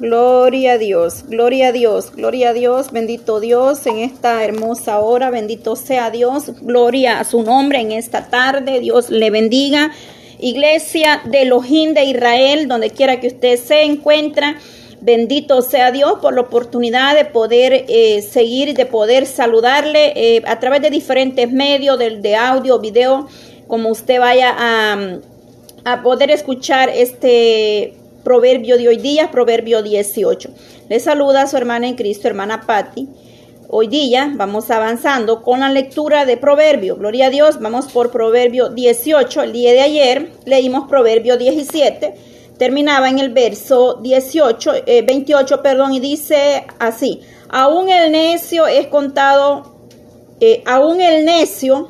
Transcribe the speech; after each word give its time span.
Gloria 0.00 0.74
a 0.74 0.78
Dios, 0.78 1.24
gloria 1.26 1.68
a 1.68 1.72
Dios, 1.72 2.12
gloria 2.14 2.50
a 2.50 2.52
Dios, 2.52 2.92
bendito 2.92 3.40
Dios 3.40 3.84
en 3.84 3.98
esta 3.98 4.44
hermosa 4.44 5.00
hora, 5.00 5.28
bendito 5.30 5.74
sea 5.74 6.12
Dios, 6.12 6.52
gloria 6.62 7.18
a 7.18 7.24
su 7.24 7.42
nombre 7.42 7.80
en 7.80 7.90
esta 7.90 8.30
tarde, 8.30 8.78
Dios 8.78 9.10
le 9.10 9.30
bendiga. 9.30 9.90
Iglesia 10.38 11.22
de 11.24 11.42
Elohim 11.42 11.94
de 11.94 12.04
Israel, 12.04 12.68
donde 12.68 12.90
quiera 12.90 13.18
que 13.18 13.26
usted 13.26 13.58
se 13.58 13.82
encuentre, 13.82 14.54
bendito 15.00 15.62
sea 15.62 15.90
Dios 15.90 16.20
por 16.22 16.32
la 16.32 16.42
oportunidad 16.42 17.16
de 17.16 17.24
poder 17.24 17.84
eh, 17.88 18.22
seguir, 18.22 18.74
de 18.74 18.86
poder 18.86 19.26
saludarle 19.26 20.12
eh, 20.14 20.42
a 20.46 20.60
través 20.60 20.80
de 20.80 20.90
diferentes 20.90 21.50
medios 21.50 21.98
de, 21.98 22.18
de 22.18 22.36
audio, 22.36 22.78
video, 22.78 23.26
como 23.66 23.88
usted 23.88 24.20
vaya 24.20 24.54
a, 24.56 25.18
a 25.84 26.02
poder 26.04 26.30
escuchar 26.30 26.88
este 26.88 27.97
proverbio 28.28 28.76
de 28.76 28.88
hoy 28.88 28.98
día, 28.98 29.30
proverbio 29.30 29.82
18. 29.82 30.50
Le 30.90 31.00
saluda 31.00 31.40
a 31.40 31.46
su 31.46 31.56
hermana 31.56 31.88
en 31.88 31.94
Cristo, 31.94 32.28
hermana 32.28 32.60
Patti. 32.66 33.08
Hoy 33.70 33.86
día 33.86 34.30
vamos 34.36 34.70
avanzando 34.70 35.40
con 35.40 35.60
la 35.60 35.70
lectura 35.70 36.26
de 36.26 36.36
proverbio. 36.36 36.96
Gloria 36.96 37.28
a 37.28 37.30
Dios, 37.30 37.58
vamos 37.58 37.86
por 37.86 38.10
proverbio 38.10 38.68
18. 38.68 39.44
El 39.44 39.52
día 39.54 39.72
de 39.72 39.80
ayer 39.80 40.30
leímos 40.44 40.90
proverbio 40.90 41.38
17. 41.38 42.16
Terminaba 42.58 43.08
en 43.08 43.18
el 43.18 43.30
verso 43.30 43.94
18, 43.94 44.72
28, 45.06 45.54
eh, 45.54 45.58
perdón, 45.62 45.94
y 45.94 46.00
dice 46.00 46.66
así, 46.78 47.22
aún 47.48 47.88
el 47.88 48.12
necio 48.12 48.66
es 48.66 48.88
contado, 48.88 49.74
eh, 50.40 50.62
aún 50.66 51.00
el 51.00 51.24
necio 51.24 51.88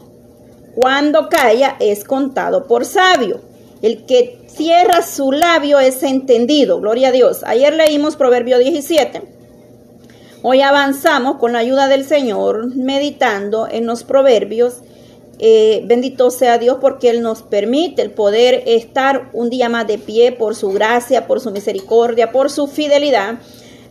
cuando 0.76 1.28
calla 1.28 1.74
es 1.80 2.04
contado 2.04 2.68
por 2.68 2.84
sabio. 2.84 3.40
El 3.82 4.06
que 4.06 4.38
cierra 4.58 5.02
su 5.02 5.30
labio 5.30 5.78
es 5.78 6.02
entendido. 6.02 6.80
Gloria 6.80 7.08
a 7.08 7.12
Dios. 7.12 7.44
Ayer 7.44 7.72
leímos 7.74 8.16
Proverbio 8.16 8.58
17. 8.58 9.22
Hoy 10.42 10.62
avanzamos 10.62 11.36
con 11.36 11.52
la 11.52 11.60
ayuda 11.60 11.86
del 11.86 12.04
Señor, 12.04 12.74
meditando 12.74 13.68
en 13.70 13.86
los 13.86 14.02
proverbios. 14.02 14.78
Eh, 15.38 15.82
bendito 15.86 16.32
sea 16.32 16.58
Dios 16.58 16.78
porque 16.80 17.08
Él 17.08 17.22
nos 17.22 17.42
permite 17.42 18.02
el 18.02 18.10
poder 18.10 18.64
estar 18.66 19.30
un 19.32 19.48
día 19.48 19.68
más 19.68 19.86
de 19.86 19.96
pie 19.96 20.32
por 20.32 20.56
su 20.56 20.70
gracia, 20.70 21.28
por 21.28 21.40
su 21.40 21.52
misericordia, 21.52 22.32
por 22.32 22.50
su 22.50 22.66
fidelidad. 22.66 23.38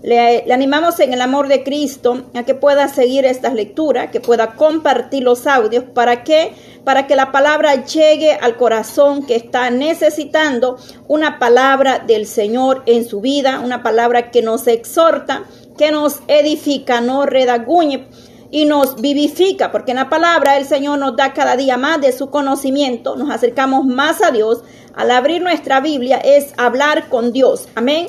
Le, 0.03 0.51
animamos 0.53 0.99
en 0.99 1.13
el 1.13 1.21
amor 1.21 1.47
de 1.47 1.63
Cristo 1.63 2.25
a 2.35 2.43
que 2.43 2.53
pueda 2.53 2.87
seguir 2.87 3.25
estas 3.25 3.53
lecturas, 3.53 4.11
que 4.11 4.21
pueda 4.21 4.53
compartir 4.53 5.23
los 5.23 5.47
audios 5.47 5.83
para 5.93 6.23
que 6.23 6.53
para 6.83 7.05
que 7.05 7.17
la 7.17 7.33
palabra 7.33 7.83
llegue 7.83 8.31
al 8.31 8.55
corazón 8.55 9.25
que 9.25 9.35
está 9.35 9.69
necesitando 9.69 10.77
una 11.09 11.37
palabra 11.37 11.99
del 11.99 12.25
Señor 12.25 12.83
en 12.85 13.05
su 13.05 13.19
vida, 13.19 13.59
una 13.59 13.83
palabra 13.83 14.31
que 14.31 14.41
nos 14.41 14.67
exhorta, 14.67 15.43
que 15.77 15.91
nos 15.91 16.21
edifica, 16.29 17.01
nos 17.01 17.25
redaguñe 17.25 18.07
y 18.51 18.63
nos 18.63 19.01
vivifica, 19.01 19.69
porque 19.69 19.91
en 19.91 19.97
la 19.97 20.09
palabra 20.09 20.55
el 20.55 20.65
Señor 20.65 20.97
nos 20.99 21.17
da 21.17 21.33
cada 21.33 21.57
día 21.57 21.75
más 21.75 21.99
de 21.99 22.13
su 22.13 22.29
conocimiento, 22.29 23.17
nos 23.17 23.31
acercamos 23.31 23.85
más 23.85 24.21
a 24.21 24.31
Dios. 24.31 24.63
Al 24.95 25.11
abrir 25.11 25.41
nuestra 25.41 25.81
Biblia 25.81 26.17
es 26.17 26.53
hablar 26.57 27.09
con 27.09 27.33
Dios. 27.33 27.67
Amén. 27.75 28.07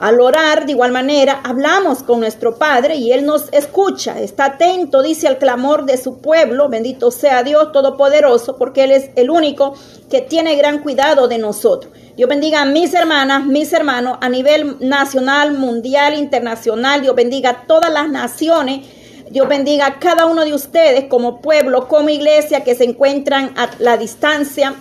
Al 0.00 0.18
orar, 0.18 0.64
de 0.64 0.72
igual 0.72 0.92
manera, 0.92 1.42
hablamos 1.44 2.02
con 2.02 2.20
nuestro 2.20 2.56
Padre 2.56 2.94
y 2.96 3.12
Él 3.12 3.26
nos 3.26 3.52
escucha, 3.52 4.18
está 4.18 4.46
atento, 4.46 5.02
dice 5.02 5.28
al 5.28 5.36
clamor 5.36 5.84
de 5.84 5.98
su 5.98 6.22
pueblo, 6.22 6.70
bendito 6.70 7.10
sea 7.10 7.42
Dios 7.42 7.70
Todopoderoso, 7.70 8.56
porque 8.56 8.84
Él 8.84 8.92
es 8.92 9.10
el 9.16 9.28
único 9.28 9.74
que 10.08 10.22
tiene 10.22 10.56
gran 10.56 10.78
cuidado 10.78 11.28
de 11.28 11.36
nosotros. 11.36 11.92
Dios 12.16 12.30
bendiga 12.30 12.62
a 12.62 12.64
mis 12.64 12.94
hermanas, 12.94 13.44
mis 13.44 13.74
hermanos, 13.74 14.16
a 14.22 14.30
nivel 14.30 14.78
nacional, 14.80 15.52
mundial, 15.52 16.14
internacional, 16.14 17.02
Dios 17.02 17.14
bendiga 17.14 17.50
a 17.50 17.66
todas 17.66 17.92
las 17.92 18.08
naciones. 18.08 18.86
Dios 19.28 19.46
bendiga 19.48 19.86
a 19.86 19.98
cada 19.98 20.24
uno 20.24 20.46
de 20.46 20.54
ustedes 20.54 21.04
como 21.10 21.42
pueblo, 21.42 21.88
como 21.88 22.08
iglesia 22.08 22.64
que 22.64 22.74
se 22.74 22.84
encuentran 22.84 23.52
a 23.58 23.68
la 23.78 23.98
distancia 23.98 24.76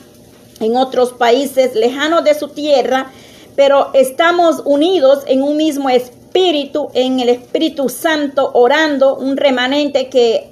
en 0.61 0.77
otros 0.77 1.11
países 1.11 1.75
lejanos 1.75 2.23
de 2.23 2.35
su 2.35 2.47
tierra 2.47 3.11
pero 3.59 3.89
estamos 3.91 4.61
unidos 4.63 5.23
en 5.27 5.43
un 5.43 5.57
mismo 5.57 5.89
espíritu, 5.89 6.91
en 6.93 7.19
el 7.19 7.27
Espíritu 7.27 7.89
Santo, 7.89 8.51
orando, 8.53 9.17
un 9.17 9.35
remanente 9.35 10.07
que 10.07 10.51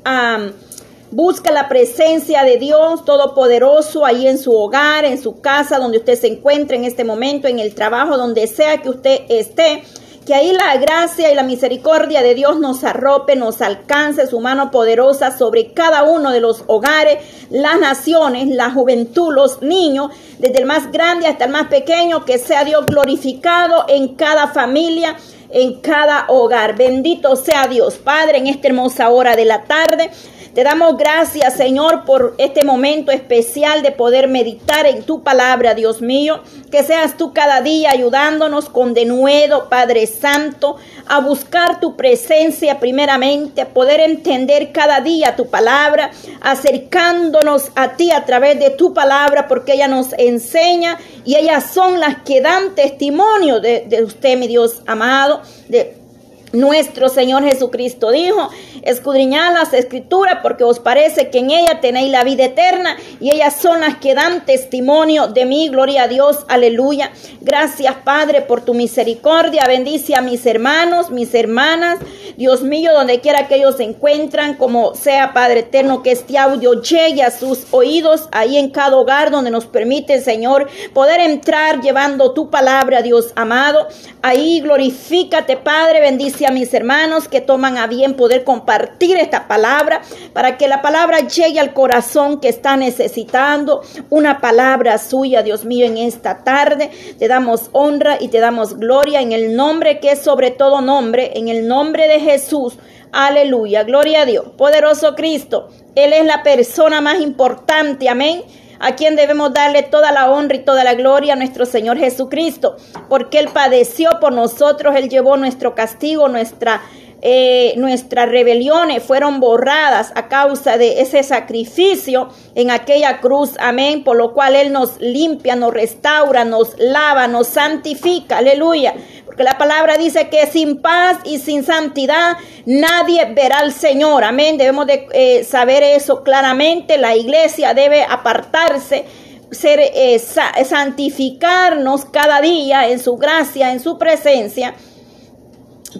busca 1.11 1.53
la 1.53 1.69
presencia 1.69 2.43
de 2.43 2.57
Dios 2.57 3.05
Todopoderoso 3.05 4.05
ahí 4.05 4.27
en 4.27 4.37
su 4.37 4.53
hogar, 4.53 5.05
en 5.05 5.23
su 5.23 5.39
casa, 5.39 5.79
donde 5.79 5.99
usted 5.99 6.19
se 6.19 6.27
encuentre 6.27 6.75
en 6.75 6.83
este 6.83 7.05
momento, 7.05 7.47
en 7.47 7.59
el 7.59 7.73
trabajo, 7.73 8.17
donde 8.17 8.45
sea 8.45 8.81
que 8.81 8.89
usted 8.89 9.21
esté 9.29 9.83
que 10.27 10.35
ahí 10.35 10.51
la 10.51 10.75
gracia 10.75 11.31
y 11.31 11.35
la 11.35 11.43
misericordia 11.43 12.21
de 12.21 12.35
Dios 12.35 12.59
nos 12.59 12.83
arrope, 12.83 13.37
nos 13.37 13.61
alcance 13.61 14.27
su 14.27 14.41
mano 14.41 14.71
poderosa 14.71 15.35
sobre 15.37 15.71
cada 15.71 16.03
uno 16.03 16.31
de 16.31 16.41
los 16.41 16.65
hogares, 16.67 17.19
las 17.49 17.79
naciones, 17.79 18.49
la 18.49 18.69
juventud, 18.69 19.33
los 19.33 19.61
niños, 19.61 20.11
desde 20.37 20.59
el 20.59 20.65
más 20.65 20.91
grande 20.91 21.27
hasta 21.27 21.45
el 21.45 21.51
más 21.51 21.67
pequeño, 21.67 22.25
que 22.25 22.39
sea 22.39 22.65
Dios 22.65 22.85
glorificado 22.87 23.85
en 23.87 24.15
cada 24.15 24.49
familia 24.49 25.15
en 25.49 25.79
cada 25.79 26.25
hogar. 26.27 26.75
Bendito 26.75 27.37
sea 27.37 27.67
Dios, 27.67 27.95
Padre, 27.95 28.39
en 28.39 28.47
esta 28.47 28.67
hermosa 28.67 29.09
hora 29.09 29.37
de 29.37 29.45
la 29.45 29.63
tarde. 29.63 30.11
Te 30.57 30.63
damos 30.63 30.97
gracias, 30.97 31.53
Señor, 31.53 32.03
por 32.03 32.33
este 32.39 32.63
momento 32.63 33.11
especial 33.11 33.83
de 33.83 33.91
poder 33.91 34.27
meditar 34.27 34.87
en 34.87 35.03
tu 35.03 35.21
palabra, 35.21 35.75
Dios 35.75 36.01
mío. 36.01 36.39
Que 36.71 36.81
seas 36.81 37.15
tú 37.15 37.31
cada 37.31 37.61
día 37.61 37.91
ayudándonos 37.91 38.67
con 38.67 38.95
denuedo, 38.95 39.69
Padre 39.69 40.07
Santo, 40.07 40.77
a 41.05 41.19
buscar 41.19 41.79
tu 41.79 41.95
presencia 41.95 42.79
primeramente, 42.79 43.61
a 43.61 43.69
poder 43.69 43.99
entender 43.99 44.71
cada 44.71 44.99
día 44.99 45.35
tu 45.35 45.45
palabra, 45.45 46.09
acercándonos 46.41 47.69
a 47.75 47.89
ti 47.89 48.09
a 48.09 48.25
través 48.25 48.57
de 48.57 48.71
tu 48.71 48.95
palabra, 48.95 49.47
porque 49.47 49.73
ella 49.73 49.87
nos 49.87 50.13
enseña 50.13 50.97
y 51.23 51.35
ellas 51.35 51.71
son 51.71 51.99
las 51.99 52.23
que 52.23 52.41
dan 52.41 52.73
testimonio 52.73 53.59
de, 53.59 53.81
de 53.87 54.03
usted, 54.03 54.35
mi 54.35 54.47
Dios 54.47 54.81
amado, 54.87 55.43
de 55.67 56.06
nuestro 56.53 57.09
Señor 57.09 57.43
Jesucristo 57.43 58.11
dijo, 58.11 58.49
escudriñad 58.83 59.53
las 59.53 59.73
escrituras 59.73 60.39
porque 60.41 60.63
os 60.63 60.79
parece 60.79 61.29
que 61.29 61.39
en 61.39 61.51
ella 61.51 61.81
tenéis 61.81 62.09
la 62.11 62.23
vida 62.23 62.45
eterna 62.45 62.95
y 63.19 63.31
ellas 63.31 63.57
son 63.61 63.81
las 63.81 63.97
que 63.97 64.15
dan 64.15 64.45
testimonio 64.45 65.27
de 65.27 65.45
mí, 65.45 65.67
gloria 65.69 66.03
a 66.03 66.07
Dios, 66.07 66.45
aleluya. 66.47 67.11
Gracias 67.41 67.95
Padre 68.03 68.41
por 68.41 68.61
tu 68.61 68.73
misericordia, 68.73 69.65
bendice 69.67 70.15
a 70.15 70.21
mis 70.21 70.45
hermanos, 70.45 71.11
mis 71.11 71.33
hermanas, 71.33 71.99
Dios 72.37 72.61
mío, 72.61 72.93
donde 72.93 73.19
quiera 73.19 73.47
que 73.47 73.55
ellos 73.55 73.77
se 73.77 73.83
encuentran, 73.83 74.53
como 74.53 74.93
sea 74.93 75.33
Padre 75.33 75.61
eterno, 75.61 76.03
que 76.03 76.11
este 76.11 76.37
audio 76.37 76.81
llegue 76.81 77.23
a 77.23 77.31
sus 77.31 77.65
oídos, 77.71 78.29
ahí 78.31 78.57
en 78.57 78.69
cada 78.69 78.95
hogar 78.95 79.31
donde 79.31 79.49
nos 79.49 79.65
permite, 79.65 80.21
Señor, 80.21 80.67
poder 80.93 81.19
entrar 81.19 81.81
llevando 81.81 82.33
tu 82.33 82.49
palabra, 82.49 83.01
Dios 83.01 83.33
amado. 83.35 83.87
Ahí 84.21 84.61
glorifícate 84.61 85.57
Padre, 85.57 85.99
bendice 86.01 86.36
a 86.45 86.51
mis 86.51 86.73
hermanos 86.73 87.27
que 87.27 87.41
toman 87.41 87.77
a 87.77 87.87
bien 87.87 88.15
poder 88.15 88.43
compartir 88.43 89.17
esta 89.17 89.47
palabra 89.47 90.01
para 90.33 90.57
que 90.57 90.67
la 90.67 90.81
palabra 90.81 91.19
llegue 91.19 91.59
al 91.59 91.73
corazón 91.73 92.39
que 92.39 92.49
está 92.49 92.77
necesitando 92.77 93.81
una 94.09 94.39
palabra 94.39 94.97
suya, 94.97 95.43
Dios 95.43 95.65
mío, 95.65 95.85
en 95.85 95.97
esta 95.97 96.43
tarde. 96.43 96.91
Te 97.17 97.27
damos 97.27 97.69
honra 97.71 98.17
y 98.19 98.27
te 98.27 98.39
damos 98.39 98.77
gloria 98.77 99.21
en 99.21 99.31
el 99.31 99.55
nombre 99.55 99.99
que 99.99 100.11
es 100.11 100.19
sobre 100.21 100.51
todo 100.51 100.81
nombre, 100.81 101.31
en 101.35 101.47
el 101.47 101.67
nombre 101.67 102.07
de 102.07 102.19
Jesús. 102.19 102.77
Aleluya, 103.11 103.83
gloria 103.83 104.21
a 104.21 104.25
Dios. 104.25 104.45
Poderoso 104.57 105.15
Cristo, 105.15 105.69
Él 105.95 106.13
es 106.13 106.25
la 106.25 106.43
persona 106.43 107.01
más 107.01 107.19
importante, 107.21 108.09
amén 108.09 108.43
a 108.79 108.95
quien 108.95 109.15
debemos 109.15 109.53
darle 109.53 109.83
toda 109.83 110.11
la 110.11 110.29
honra 110.29 110.55
y 110.55 110.65
toda 110.65 110.83
la 110.83 110.93
gloria 110.93 111.33
a 111.33 111.35
nuestro 111.35 111.65
Señor 111.65 111.97
Jesucristo, 111.97 112.77
porque 113.09 113.39
Él 113.39 113.49
padeció 113.53 114.19
por 114.19 114.33
nosotros, 114.33 114.95
Él 114.95 115.09
llevó 115.09 115.37
nuestro 115.37 115.75
castigo, 115.75 116.27
nuestra 116.27 116.81
eh, 117.21 117.73
nuestras 117.77 118.29
rebeliones 118.29 119.01
fueron 119.01 119.39
borradas 119.39 120.11
a 120.13 120.27
causa 120.27 120.77
de 120.77 121.01
ese 121.01 121.23
sacrificio 121.23 122.29
en 122.53 122.69
aquella 122.69 123.19
cruz, 123.19 123.53
amén, 123.59 124.03
por 124.03 124.17
lo 124.17 124.33
cual 124.33 124.55
Él 124.55 124.71
nos 124.71 124.99
limpia, 124.99 125.55
nos 125.55 125.73
restaura, 125.73 126.45
nos 126.45 126.77
lava, 126.77 127.27
nos 127.27 127.47
santifica, 127.47 128.37
aleluya. 128.37 128.93
Porque 129.25 129.43
la 129.43 129.57
palabra 129.57 129.97
dice 129.97 130.29
que 130.29 130.45
sin 130.45 130.79
paz 130.79 131.17
y 131.23 131.39
sin 131.39 131.63
santidad 131.63 132.37
nadie 132.65 133.25
verá 133.33 133.59
al 133.59 133.73
Señor, 133.73 134.23
amén. 134.23 134.57
Debemos 134.57 134.85
de 134.85 135.07
eh, 135.11 135.43
saber 135.43 135.81
eso 135.81 136.23
claramente, 136.23 136.99
la 136.99 137.15
iglesia 137.15 137.73
debe 137.73 138.03
apartarse 138.03 139.05
ser 139.49 139.79
eh, 139.79 140.19
santificarnos 140.19 142.05
cada 142.05 142.41
día 142.41 142.89
en 142.89 142.99
su 142.99 143.17
gracia, 143.17 143.71
en 143.71 143.79
su 143.79 143.97
presencia 143.97 144.75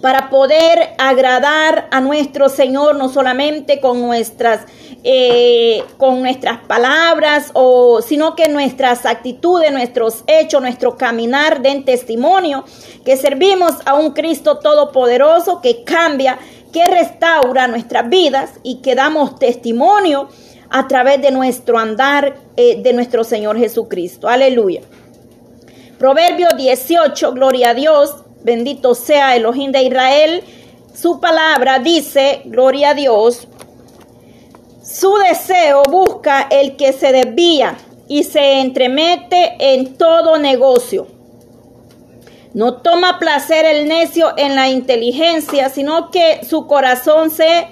para 0.02 0.28
poder 0.30 0.94
agradar 0.98 1.88
a 1.90 2.00
nuestro 2.00 2.48
Señor, 2.48 2.96
no 2.96 3.08
solamente 3.08 3.80
con 3.80 4.00
nuestras, 4.00 4.66
eh, 5.02 5.82
con 5.96 6.20
nuestras 6.20 6.58
palabras, 6.66 7.50
o, 7.54 8.02
sino 8.02 8.36
que 8.36 8.48
nuestras 8.48 9.06
actitudes, 9.06 9.72
nuestros 9.72 10.24
hechos, 10.26 10.60
nuestro 10.60 10.96
caminar 10.96 11.62
den 11.62 11.84
testimonio 11.84 12.64
que 13.04 13.16
servimos 13.16 13.74
a 13.86 13.94
un 13.94 14.12
Cristo 14.12 14.58
todopoderoso 14.58 15.60
que 15.60 15.84
cambia, 15.84 16.38
que 16.72 16.86
restaura 16.86 17.66
nuestras 17.66 18.08
vidas 18.08 18.50
y 18.62 18.82
que 18.82 18.94
damos 18.94 19.38
testimonio 19.38 20.28
a 20.70 20.86
través 20.86 21.22
de 21.22 21.30
nuestro 21.30 21.78
andar 21.78 22.36
eh, 22.56 22.82
de 22.82 22.92
nuestro 22.92 23.24
Señor 23.24 23.58
Jesucristo. 23.58 24.28
Aleluya. 24.28 24.82
Proverbio 25.98 26.48
18, 26.56 27.32
gloria 27.32 27.70
a 27.70 27.74
Dios, 27.74 28.14
bendito 28.48 28.94
sea 28.94 29.36
Elohim 29.36 29.72
de 29.72 29.82
Israel. 29.82 30.42
Su 30.94 31.20
palabra 31.20 31.78
dice, 31.78 32.40
gloria 32.46 32.90
a 32.90 32.94
Dios, 32.94 33.46
su 34.82 35.14
deseo 35.18 35.82
busca 35.88 36.48
el 36.50 36.76
que 36.76 36.94
se 36.94 37.12
desvía 37.12 37.76
y 38.08 38.24
se 38.24 38.60
entremete 38.60 39.56
en 39.58 39.96
todo 39.96 40.38
negocio. 40.38 41.06
No 42.54 42.78
toma 42.78 43.18
placer 43.18 43.66
el 43.66 43.86
necio 43.86 44.32
en 44.38 44.56
la 44.56 44.68
inteligencia, 44.68 45.68
sino 45.68 46.10
que 46.10 46.40
su 46.48 46.66
corazón 46.66 47.30
se 47.30 47.68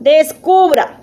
descubra. 0.00 1.00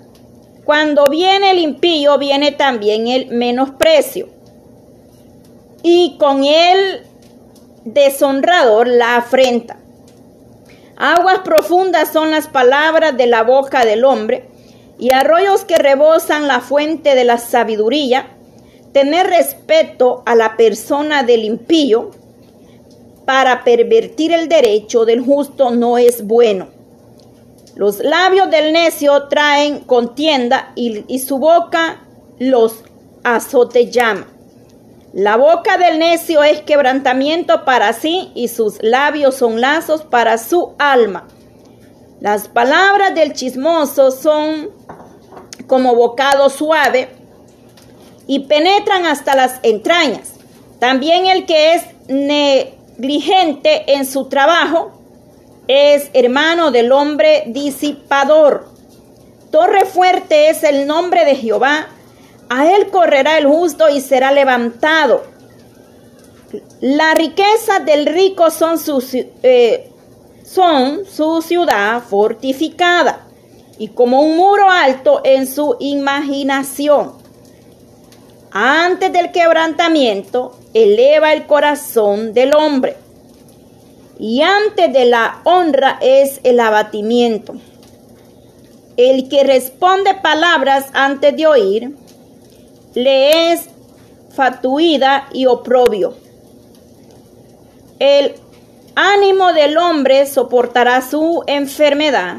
Cuando 0.66 1.06
viene 1.06 1.52
el 1.52 1.58
impío, 1.58 2.18
viene 2.18 2.52
también 2.52 3.08
el 3.08 3.28
menosprecio 3.28 4.28
y 5.82 6.16
con 6.18 6.44
el 6.44 7.02
deshonrador 7.84 8.88
la 8.88 9.16
afrenta. 9.16 9.78
Aguas 10.96 11.40
profundas 11.40 12.12
son 12.12 12.30
las 12.30 12.48
palabras 12.48 13.16
de 13.16 13.26
la 13.26 13.42
boca 13.42 13.84
del 13.84 14.04
hombre, 14.04 14.48
y 14.98 15.10
arroyos 15.10 15.64
que 15.64 15.76
rebosan 15.76 16.46
la 16.46 16.60
fuente 16.60 17.14
de 17.14 17.24
la 17.24 17.38
sabiduría. 17.38 18.28
Tener 18.92 19.26
respeto 19.26 20.22
a 20.24 20.36
la 20.36 20.56
persona 20.56 21.24
del 21.24 21.44
impío 21.44 22.12
para 23.24 23.64
pervertir 23.64 24.32
el 24.32 24.48
derecho 24.48 25.04
del 25.04 25.20
justo 25.20 25.70
no 25.70 25.98
es 25.98 26.24
bueno. 26.24 26.68
Los 27.74 27.98
labios 27.98 28.50
del 28.50 28.72
necio 28.72 29.24
traen 29.24 29.80
contienda 29.80 30.72
y, 30.76 31.04
y 31.08 31.18
su 31.18 31.38
boca 31.38 32.06
los 32.38 32.84
azote 33.24 33.90
llama. 33.90 34.28
La 35.14 35.36
boca 35.36 35.78
del 35.78 36.00
necio 36.00 36.42
es 36.42 36.62
quebrantamiento 36.62 37.64
para 37.64 37.92
sí 37.92 38.32
y 38.34 38.48
sus 38.48 38.82
labios 38.82 39.36
son 39.36 39.60
lazos 39.60 40.02
para 40.02 40.38
su 40.38 40.72
alma. 40.76 41.28
Las 42.18 42.48
palabras 42.48 43.14
del 43.14 43.32
chismoso 43.32 44.10
son 44.10 44.70
como 45.68 45.94
bocado 45.94 46.50
suave 46.50 47.10
y 48.26 48.40
penetran 48.40 49.06
hasta 49.06 49.36
las 49.36 49.60
entrañas. 49.62 50.32
También 50.80 51.26
el 51.26 51.46
que 51.46 51.74
es 51.74 51.84
negligente 52.08 53.94
en 53.94 54.06
su 54.06 54.28
trabajo 54.28 55.00
es 55.68 56.10
hermano 56.12 56.72
del 56.72 56.90
hombre 56.90 57.44
disipador. 57.46 58.68
Torre 59.52 59.84
fuerte 59.84 60.48
es 60.48 60.64
el 60.64 60.88
nombre 60.88 61.24
de 61.24 61.36
Jehová 61.36 61.86
a 62.48 62.70
él 62.74 62.88
correrá 62.90 63.38
el 63.38 63.46
justo 63.46 63.88
y 63.88 64.00
será 64.00 64.32
levantado. 64.32 65.24
La 66.80 67.14
riqueza 67.14 67.80
del 67.80 68.06
rico 68.06 68.50
son 68.50 68.78
su, 68.78 69.02
eh, 69.42 69.90
son 70.44 71.04
su 71.06 71.42
ciudad 71.42 72.02
fortificada 72.02 73.26
y 73.78 73.88
como 73.88 74.20
un 74.20 74.36
muro 74.36 74.70
alto 74.70 75.20
en 75.24 75.46
su 75.46 75.76
imaginación. 75.80 77.12
Antes 78.52 79.12
del 79.12 79.32
quebrantamiento, 79.32 80.56
eleva 80.74 81.32
el 81.32 81.46
corazón 81.46 82.34
del 82.34 82.54
hombre. 82.54 82.96
Y 84.18 84.42
antes 84.42 84.92
de 84.92 85.06
la 85.06 85.40
honra 85.42 85.98
es 86.00 86.40
el 86.44 86.60
abatimiento. 86.60 87.54
El 88.96 89.28
que 89.28 89.42
responde 89.42 90.14
palabras 90.14 90.86
antes 90.92 91.36
de 91.36 91.48
oír, 91.48 91.96
le 92.94 93.52
es 93.52 93.68
fatuida 94.34 95.28
y 95.32 95.46
oprobio. 95.46 96.14
El 97.98 98.34
ánimo 98.94 99.52
del 99.52 99.76
hombre 99.76 100.26
soportará 100.26 101.02
su 101.02 101.42
enfermedad, 101.46 102.38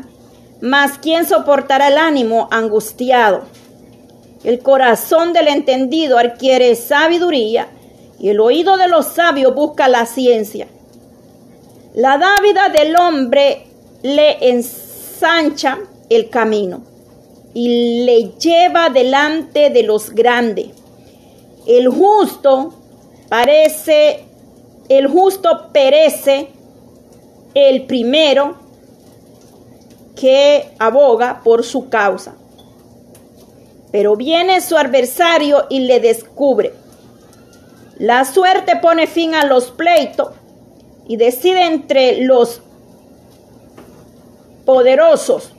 mas 0.61 0.97
¿quién 0.97 1.25
soportará 1.25 1.89
el 1.89 1.97
ánimo 1.97 2.47
angustiado? 2.51 3.43
El 4.43 4.59
corazón 4.59 5.33
del 5.33 5.47
entendido 5.47 6.17
adquiere 6.17 6.75
sabiduría 6.75 7.67
y 8.19 8.29
el 8.29 8.39
oído 8.39 8.77
de 8.77 8.87
los 8.87 9.07
sabios 9.07 9.53
busca 9.55 9.87
la 9.87 10.05
ciencia. 10.05 10.67
La 11.93 12.17
dávida 12.17 12.69
del 12.69 12.95
hombre 12.95 13.67
le 14.03 14.49
ensancha 14.49 15.79
el 16.09 16.29
camino 16.29 16.94
y 17.55 18.03
le 18.03 18.33
lleva 18.37 18.89
delante 18.89 19.69
de 19.69 19.81
los 19.81 20.09
grandes. 20.09 20.67
El 21.65 21.87
justo 21.87 22.73
parece, 23.29 24.25
el 24.89 25.07
justo 25.07 25.69
perece 25.71 26.49
el 27.53 27.85
primero 27.85 28.57
que 30.17 30.69
aboga 30.79 31.41
por 31.45 31.63
su 31.63 31.87
causa. 31.87 32.35
Pero 33.89 34.17
viene 34.17 34.59
su 34.59 34.75
adversario 34.75 35.65
y 35.69 35.79
le 35.79 36.01
descubre. 36.01 36.73
La 37.97 38.25
suerte 38.25 38.75
pone 38.81 39.07
fin 39.07 39.33
a 39.33 39.45
los 39.45 39.71
pleitos 39.71 40.31
y 41.07 41.15
decide 41.15 41.67
entre 41.67 42.19
los 42.19 42.61
poderosos 44.65 45.54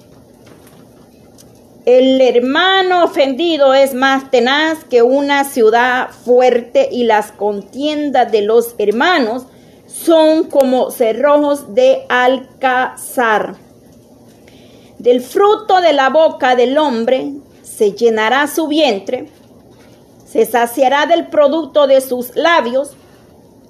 el 1.86 2.20
hermano 2.20 3.04
ofendido 3.04 3.72
es 3.72 3.94
más 3.94 4.28
tenaz 4.32 4.82
que 4.82 5.02
una 5.02 5.44
ciudad 5.44 6.10
fuerte 6.10 6.88
y 6.90 7.04
las 7.04 7.30
contiendas 7.30 8.32
de 8.32 8.42
los 8.42 8.74
hermanos 8.78 9.44
son 9.86 10.50
como 10.50 10.90
cerrojos 10.90 11.74
de 11.76 12.04
alcázar. 12.08 13.54
Del 14.98 15.20
fruto 15.20 15.80
de 15.80 15.92
la 15.92 16.10
boca 16.10 16.56
del 16.56 16.76
hombre 16.76 17.34
se 17.62 17.92
llenará 17.92 18.48
su 18.48 18.66
vientre, 18.66 19.28
se 20.26 20.44
saciará 20.44 21.06
del 21.06 21.28
producto 21.28 21.86
de 21.86 22.00
sus 22.00 22.34
labios. 22.34 22.96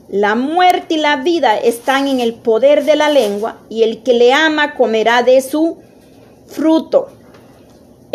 La 0.09 0.35
muerte 0.37 0.95
y 0.95 0.99
la 0.99 1.17
vida 1.17 1.59
están 1.59 2.09
en 2.09 2.21
el 2.21 2.33
poder 2.33 2.87
de 2.87 2.97
la 2.97 3.11
lengua 3.11 3.59
y 3.69 3.83
el 3.83 4.03
que 4.03 4.15
le 4.15 4.33
ama 4.33 4.75
comerá 4.75 5.23
de 5.23 5.43
su 5.43 5.83
fruto. 6.47 7.16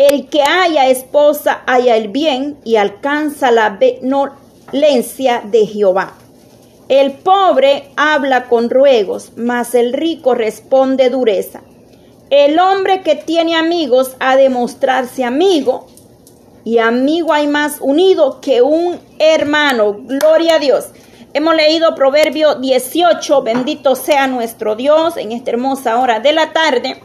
El 0.04 0.30
que 0.30 0.42
haya 0.42 0.88
esposa 0.88 1.62
haya 1.68 1.96
el 1.96 2.08
bien 2.08 2.58
y 2.64 2.78
alcanza 2.78 3.52
la 3.52 3.70
benevolencia 3.70 5.44
de 5.46 5.68
Jehová. 5.68 6.16
El 6.90 7.12
pobre 7.12 7.92
habla 7.96 8.46
con 8.46 8.72
ruegos, 8.72 9.34
mas 9.36 9.76
el 9.76 9.94
rico 9.94 10.34
responde 10.34 11.12
dureza. 11.12 11.62
El 12.32 12.58
hombre 12.58 13.04
que 13.04 13.14
tiene 13.14 13.56
amigos 13.56 14.16
ha 14.20 14.38
de 14.38 14.50
mostrarse 14.50 15.24
amigo, 15.24 15.86
y 16.64 16.80
amigo 16.80 17.32
hay 17.32 17.46
más 17.46 17.78
unido 17.80 18.42
que 18.42 18.64
un 18.64 19.00
hermano. 19.20 19.98
Gloria 20.00 20.56
a 20.56 20.60
Dios. 20.60 20.88
Hemos 21.36 21.54
leído 21.54 21.94
Proverbio 21.94 22.56
18, 22.56 23.44
bendito 23.44 23.96
sea 23.96 24.26
nuestro 24.26 24.76
Dios 24.76 25.16
en 25.18 25.32
esta 25.32 25.52
hermosa 25.52 26.00
hora 26.00 26.20
de 26.20 26.34
la 26.34 26.54
tarde 26.54 27.00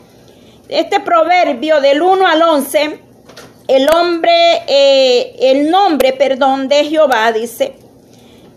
este 0.68 1.00
proverbio 1.00 1.80
del 1.80 2.02
1 2.02 2.26
al 2.26 2.42
11, 2.42 3.00
el 3.68 3.88
hombre, 3.94 4.62
eh, 4.66 5.36
el 5.40 5.70
nombre, 5.70 6.12
perdón, 6.12 6.68
de 6.68 6.84
Jehová 6.84 7.32
dice, 7.32 7.74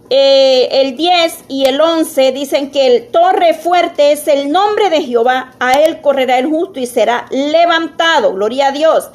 eh, 0.10 0.68
el 0.72 0.96
10 0.96 1.46
y 1.50 1.66
el 1.66 1.80
11 1.80 2.32
dicen 2.32 2.72
que 2.72 2.88
el 2.88 3.08
torre 3.10 3.54
fuerte 3.54 4.12
es 4.12 4.28
el 4.28 4.51
nombre 4.51 4.89
de 4.89 5.04
Jehová, 5.04 5.54
a 5.60 5.74
él 5.74 6.01
correrá 6.01 6.39
el 6.39 6.48
justo 6.48 6.80
y 6.80 6.88
será 6.88 7.25
levantado, 7.30 8.34
gloria 8.34 8.68
a 8.68 8.72
Dios. 8.72 9.10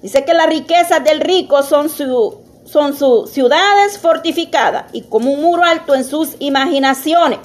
Dice 0.00 0.24
que 0.24 0.34
las 0.34 0.48
riquezas 0.48 1.02
del 1.04 1.20
rico 1.20 1.62
son, 1.62 1.88
su, 1.88 2.40
son 2.64 2.96
sus 2.96 3.30
ciudades 3.30 3.98
fortificadas 3.98 4.86
y 4.92 5.02
como 5.02 5.32
un 5.32 5.42
muro 5.42 5.62
alto 5.62 5.94
en 5.94 6.04
sus 6.04 6.36
imaginaciones. 6.38 7.38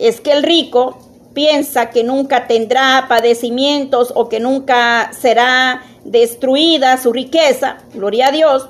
Es 0.00 0.20
que 0.20 0.32
el 0.32 0.42
rico 0.42 0.98
piensa 1.34 1.90
que 1.90 2.04
nunca 2.04 2.46
tendrá 2.46 3.06
padecimientos 3.08 4.12
o 4.14 4.28
que 4.28 4.40
nunca 4.40 5.10
será 5.12 5.82
destruida 6.04 6.96
su 6.96 7.12
riqueza, 7.12 7.78
gloria 7.92 8.28
a 8.28 8.32
Dios, 8.32 8.68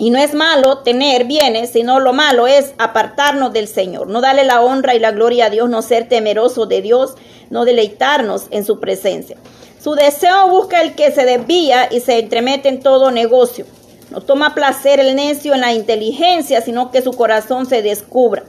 Y 0.00 0.10
no 0.10 0.18
es 0.20 0.32
malo 0.32 0.78
tener 0.78 1.24
bienes, 1.24 1.70
sino 1.70 1.98
lo 1.98 2.12
malo 2.12 2.46
es 2.46 2.72
apartarnos 2.78 3.52
del 3.52 3.66
Señor, 3.66 4.06
no 4.06 4.20
darle 4.20 4.44
la 4.44 4.60
honra 4.62 4.94
y 4.94 5.00
la 5.00 5.10
gloria 5.10 5.46
a 5.46 5.50
Dios, 5.50 5.68
no 5.68 5.82
ser 5.82 6.08
temeroso 6.08 6.66
de 6.66 6.82
Dios, 6.82 7.16
no 7.50 7.64
deleitarnos 7.64 8.44
en 8.52 8.64
su 8.64 8.78
presencia. 8.78 9.36
Su 9.82 9.96
deseo 9.96 10.50
busca 10.50 10.82
el 10.82 10.94
que 10.94 11.10
se 11.10 11.24
desvía 11.24 11.88
y 11.90 11.98
se 11.98 12.20
entremete 12.20 12.68
en 12.68 12.78
todo 12.78 13.10
negocio. 13.10 13.66
No 14.10 14.20
toma 14.20 14.54
placer 14.54 15.00
el 15.00 15.16
necio 15.16 15.52
en 15.54 15.62
la 15.62 15.72
inteligencia, 15.72 16.60
sino 16.60 16.92
que 16.92 17.02
su 17.02 17.12
corazón 17.12 17.66
se 17.66 17.82
descubra. 17.82 18.44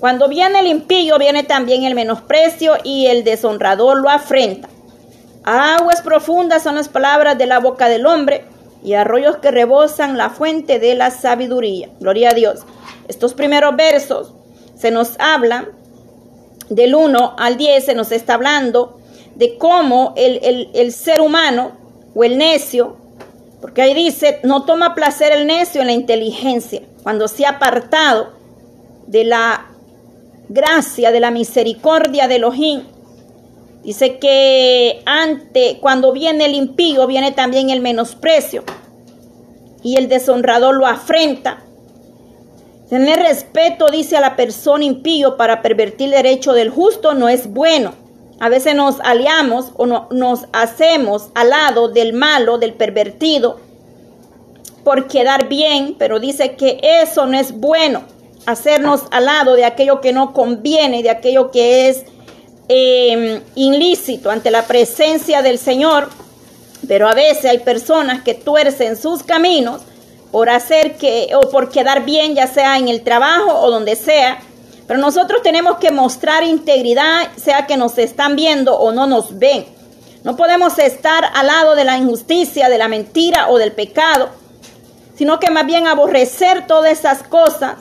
Cuando 0.00 0.28
viene 0.28 0.60
el 0.60 0.66
impío, 0.66 1.18
viene 1.18 1.42
también 1.42 1.84
el 1.84 1.94
menosprecio 1.94 2.72
y 2.82 3.06
el 3.06 3.22
deshonrador 3.22 4.00
lo 4.00 4.08
afrenta. 4.08 4.66
Aguas 5.44 6.00
profundas 6.00 6.62
son 6.62 6.76
las 6.76 6.88
palabras 6.88 7.36
de 7.36 7.46
la 7.46 7.60
boca 7.60 7.90
del 7.90 8.06
hombre 8.06 8.46
y 8.82 8.94
arroyos 8.94 9.36
que 9.36 9.50
rebosan 9.50 10.16
la 10.16 10.30
fuente 10.30 10.78
de 10.78 10.94
la 10.94 11.10
sabiduría. 11.10 11.90
Gloria 12.00 12.30
a 12.30 12.34
Dios. 12.34 12.60
Estos 13.08 13.34
primeros 13.34 13.76
versos 13.76 14.32
se 14.74 14.90
nos 14.90 15.16
hablan 15.18 15.68
del 16.70 16.94
1 16.94 17.34
al 17.38 17.58
10, 17.58 17.84
se 17.84 17.94
nos 17.94 18.10
está 18.10 18.34
hablando 18.34 19.00
de 19.34 19.58
cómo 19.58 20.14
el, 20.16 20.70
el 20.72 20.92
ser 20.92 21.20
humano 21.20 21.72
o 22.14 22.24
el 22.24 22.38
necio, 22.38 22.96
porque 23.60 23.82
ahí 23.82 23.92
dice, 23.92 24.40
no 24.44 24.64
toma 24.64 24.94
placer 24.94 25.32
el 25.32 25.46
necio 25.46 25.82
en 25.82 25.88
la 25.88 25.92
inteligencia, 25.92 26.80
cuando 27.02 27.28
se 27.28 27.44
ha 27.44 27.50
apartado 27.50 28.32
de 29.06 29.24
la 29.24 29.69
gracia, 30.50 31.12
de 31.12 31.20
la 31.20 31.30
misericordia 31.30 32.26
de 32.26 32.36
Elohim. 32.36 32.82
Dice 33.84 34.18
que 34.18 35.00
ante, 35.06 35.78
cuando 35.80 36.12
viene 36.12 36.44
el 36.44 36.54
impío, 36.54 37.06
viene 37.06 37.32
también 37.32 37.70
el 37.70 37.80
menosprecio. 37.80 38.64
Y 39.82 39.96
el 39.96 40.08
deshonrador 40.08 40.74
lo 40.74 40.86
afrenta. 40.86 41.62
Tener 42.90 43.20
respeto, 43.20 43.88
dice 43.90 44.16
a 44.16 44.20
la 44.20 44.36
persona 44.36 44.84
impío, 44.84 45.36
para 45.36 45.62
pervertir 45.62 46.08
el 46.08 46.22
derecho 46.22 46.52
del 46.52 46.68
justo 46.68 47.14
no 47.14 47.28
es 47.28 47.48
bueno. 47.48 47.94
A 48.40 48.48
veces 48.48 48.74
nos 48.74 48.98
aliamos 49.00 49.70
o 49.76 49.86
no, 49.86 50.08
nos 50.10 50.46
hacemos 50.52 51.28
al 51.34 51.50
lado 51.50 51.88
del 51.88 52.12
malo, 52.12 52.58
del 52.58 52.74
pervertido, 52.74 53.60
por 54.82 55.06
quedar 55.06 55.48
bien, 55.48 55.94
pero 55.96 56.18
dice 56.18 56.56
que 56.56 56.80
eso 56.82 57.26
no 57.26 57.38
es 57.38 57.52
bueno 57.52 58.02
hacernos 58.46 59.02
al 59.10 59.26
lado 59.26 59.54
de 59.54 59.64
aquello 59.64 60.00
que 60.00 60.12
no 60.12 60.32
conviene, 60.32 61.02
de 61.02 61.10
aquello 61.10 61.50
que 61.50 61.88
es 61.88 62.04
em, 62.68 63.42
ilícito 63.54 64.30
ante 64.30 64.50
la 64.50 64.66
presencia 64.66 65.42
del 65.42 65.58
Señor. 65.58 66.08
Pero 66.88 67.08
a 67.08 67.14
veces 67.14 67.44
hay 67.44 67.58
personas 67.58 68.22
que 68.22 68.34
tuercen 68.34 68.96
sus 68.96 69.22
caminos 69.22 69.82
por 70.32 70.48
hacer 70.48 70.96
que 70.96 71.30
o 71.34 71.50
por 71.50 71.70
quedar 71.70 72.04
bien, 72.04 72.34
ya 72.34 72.46
sea 72.46 72.78
en 72.78 72.88
el 72.88 73.02
trabajo 73.02 73.60
o 73.60 73.70
donde 73.70 73.96
sea. 73.96 74.38
Pero 74.86 74.98
nosotros 74.98 75.42
tenemos 75.42 75.76
que 75.78 75.90
mostrar 75.90 76.42
integridad, 76.42 77.28
sea 77.36 77.66
que 77.66 77.76
nos 77.76 77.96
están 77.98 78.34
viendo 78.34 78.76
o 78.76 78.92
no 78.92 79.06
nos 79.06 79.38
ven. 79.38 79.66
No 80.24 80.36
podemos 80.36 80.78
estar 80.78 81.24
al 81.34 81.46
lado 81.46 81.74
de 81.74 81.84
la 81.84 81.96
injusticia, 81.96 82.68
de 82.68 82.78
la 82.78 82.88
mentira 82.88 83.48
o 83.48 83.58
del 83.58 83.72
pecado, 83.72 84.30
sino 85.16 85.38
que 85.38 85.50
más 85.50 85.64
bien 85.66 85.86
aborrecer 85.86 86.66
todas 86.66 86.92
esas 86.92 87.22
cosas 87.22 87.76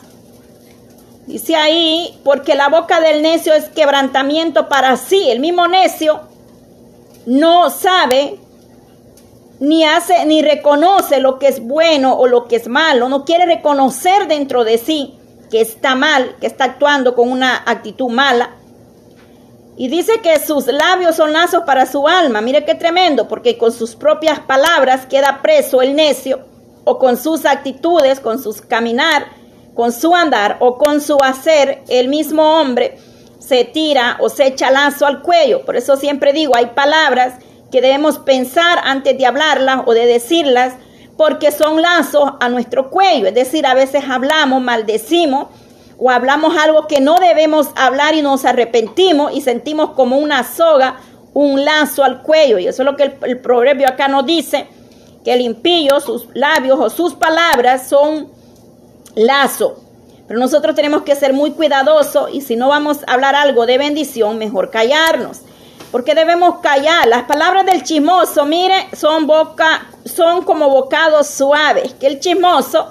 Dice 1.29 1.55
ahí, 1.55 2.19
porque 2.23 2.55
la 2.55 2.69
boca 2.69 2.99
del 2.99 3.21
necio 3.21 3.53
es 3.53 3.65
quebrantamiento 3.65 4.67
para 4.67 4.97
sí. 4.97 5.29
El 5.29 5.39
mismo 5.39 5.67
necio 5.67 6.21
no 7.27 7.69
sabe 7.69 8.39
ni 9.59 9.85
hace 9.85 10.25
ni 10.25 10.41
reconoce 10.41 11.19
lo 11.19 11.37
que 11.37 11.47
es 11.47 11.59
bueno 11.59 12.15
o 12.15 12.25
lo 12.25 12.47
que 12.47 12.55
es 12.55 12.67
malo, 12.67 13.09
no 13.09 13.25
quiere 13.25 13.45
reconocer 13.45 14.27
dentro 14.27 14.63
de 14.63 14.79
sí 14.79 15.19
que 15.51 15.61
está 15.61 15.93
mal, 15.93 16.35
que 16.41 16.47
está 16.47 16.63
actuando 16.63 17.13
con 17.13 17.31
una 17.31 17.61
actitud 17.63 18.09
mala. 18.09 18.55
Y 19.77 19.87
dice 19.87 20.21
que 20.23 20.39
sus 20.39 20.65
labios 20.65 21.15
son 21.15 21.31
lazos 21.31 21.61
para 21.63 21.85
su 21.85 22.07
alma. 22.07 22.41
Mire 22.41 22.65
qué 22.65 22.73
tremendo, 22.73 23.27
porque 23.27 23.59
con 23.59 23.71
sus 23.71 23.95
propias 23.95 24.39
palabras 24.39 25.05
queda 25.05 25.43
preso 25.43 25.83
el 25.83 25.95
necio, 25.95 26.39
o 26.85 26.97
con 26.97 27.17
sus 27.17 27.45
actitudes, 27.45 28.19
con 28.19 28.41
sus 28.41 28.61
caminar, 28.61 29.38
con 29.79 29.93
su 29.93 30.13
andar 30.13 30.57
o 30.59 30.77
con 30.77 30.99
su 30.99 31.15
hacer, 31.23 31.83
el 31.87 32.09
mismo 32.09 32.59
hombre 32.59 32.97
se 33.39 33.63
tira 33.63 34.17
o 34.19 34.27
se 34.27 34.47
echa 34.47 34.71
lazo 34.71 35.05
al 35.05 35.21
cuello. 35.21 35.63
Por 35.63 35.77
eso 35.77 35.95
siempre 35.95 36.33
digo, 36.33 36.53
hay 36.53 36.65
palabras 36.65 37.35
que 37.71 37.79
debemos 37.79 38.17
pensar 38.17 38.81
antes 38.83 39.17
de 39.17 39.25
hablarlas 39.25 39.83
o 39.85 39.93
de 39.93 40.05
decirlas, 40.05 40.73
porque 41.15 41.53
son 41.53 41.81
lazos 41.81 42.29
a 42.41 42.49
nuestro 42.49 42.89
cuello. 42.89 43.27
Es 43.27 43.33
decir, 43.33 43.65
a 43.65 43.73
veces 43.73 44.03
hablamos, 44.09 44.61
maldecimos 44.61 45.47
o 45.97 46.09
hablamos 46.09 46.57
algo 46.57 46.85
que 46.85 46.99
no 46.99 47.15
debemos 47.15 47.69
hablar 47.77 48.15
y 48.15 48.21
nos 48.21 48.43
arrepentimos 48.43 49.33
y 49.33 49.39
sentimos 49.39 49.91
como 49.91 50.17
una 50.17 50.43
soga, 50.43 50.97
un 51.33 51.63
lazo 51.63 52.03
al 52.03 52.21
cuello. 52.21 52.59
Y 52.59 52.67
eso 52.67 52.81
es 52.81 52.85
lo 52.85 52.97
que 52.97 53.17
el, 53.21 53.39
proverbio 53.39 53.87
acá 53.87 54.09
nos 54.09 54.25
dice, 54.25 54.67
que 55.23 55.31
el 55.31 55.39
impío, 55.39 56.01
sus 56.01 56.27
labios 56.33 56.77
o 56.81 56.89
sus 56.89 57.13
palabras 57.13 57.87
son 57.87 58.37
lazo. 59.15 59.83
Pero 60.27 60.39
nosotros 60.39 60.75
tenemos 60.75 61.01
que 61.01 61.15
ser 61.15 61.33
muy 61.33 61.51
cuidadosos 61.51 62.29
y 62.31 62.41
si 62.41 62.55
no 62.55 62.67
vamos 62.67 62.99
a 63.07 63.13
hablar 63.13 63.35
algo 63.35 63.65
de 63.65 63.79
bendición, 63.79 64.37
mejor 64.37 64.69
callarnos. 64.69 65.39
Porque 65.91 66.13
debemos 66.13 66.59
callar. 66.59 67.07
Las 67.07 67.23
palabras 67.23 67.65
del 67.65 67.83
chismoso, 67.83 68.45
mire, 68.45 68.89
son 68.95 69.25
boca, 69.25 69.87
son 70.05 70.43
como 70.43 70.69
bocados 70.69 71.25
suaves. 71.25 71.95
Que 71.95 72.05
el 72.05 72.19
chismoso 72.19 72.89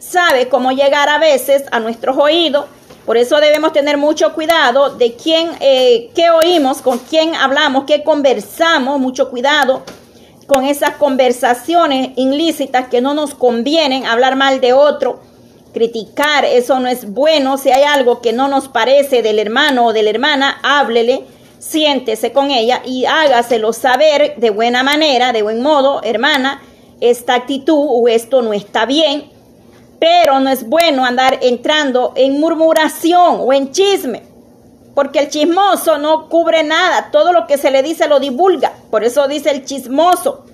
sabe 0.00 0.48
cómo 0.48 0.72
llegar 0.72 1.08
a 1.08 1.18
veces 1.18 1.62
a 1.70 1.78
nuestros 1.78 2.16
oídos. 2.16 2.66
Por 3.06 3.16
eso 3.16 3.36
debemos 3.40 3.72
tener 3.72 3.96
mucho 3.96 4.34
cuidado 4.34 4.90
de 4.90 5.14
quién, 5.14 5.50
eh, 5.60 6.10
oímos, 6.34 6.82
con 6.82 6.98
quién 6.98 7.36
hablamos, 7.36 7.84
qué 7.84 8.02
conversamos. 8.02 8.98
Mucho 8.98 9.30
cuidado 9.30 9.84
con 10.48 10.64
esas 10.64 10.96
conversaciones 10.96 12.10
ilícitas 12.16 12.88
que 12.88 13.00
no 13.00 13.14
nos 13.14 13.34
convienen, 13.34 14.06
hablar 14.06 14.34
mal 14.34 14.60
de 14.60 14.72
otro 14.72 15.29
criticar, 15.72 16.44
eso 16.44 16.80
no 16.80 16.88
es 16.88 17.10
bueno. 17.10 17.58
Si 17.58 17.70
hay 17.70 17.82
algo 17.82 18.20
que 18.20 18.32
no 18.32 18.48
nos 18.48 18.68
parece 18.68 19.22
del 19.22 19.38
hermano 19.38 19.86
o 19.86 19.92
de 19.92 20.02
la 20.02 20.10
hermana, 20.10 20.58
háblele, 20.62 21.24
siéntese 21.58 22.32
con 22.32 22.50
ella 22.50 22.82
y 22.84 23.04
hágaselo 23.04 23.72
saber 23.72 24.34
de 24.36 24.50
buena 24.50 24.82
manera, 24.82 25.32
de 25.32 25.42
buen 25.42 25.62
modo, 25.62 26.02
hermana, 26.02 26.62
esta 27.00 27.34
actitud 27.34 27.86
o 27.88 28.08
esto 28.08 28.42
no 28.42 28.52
está 28.52 28.86
bien. 28.86 29.30
Pero 29.98 30.40
no 30.40 30.50
es 30.50 30.66
bueno 30.66 31.04
andar 31.04 31.38
entrando 31.42 32.12
en 32.16 32.40
murmuración 32.40 33.36
o 33.40 33.52
en 33.52 33.70
chisme, 33.70 34.22
porque 34.94 35.18
el 35.18 35.28
chismoso 35.28 35.98
no 35.98 36.28
cubre 36.28 36.62
nada, 36.62 37.10
todo 37.12 37.32
lo 37.32 37.46
que 37.46 37.58
se 37.58 37.70
le 37.70 37.82
dice 37.82 38.08
lo 38.08 38.18
divulga. 38.18 38.72
Por 38.90 39.04
eso 39.04 39.28
dice 39.28 39.50
el 39.50 39.64
chismoso, 39.64 40.46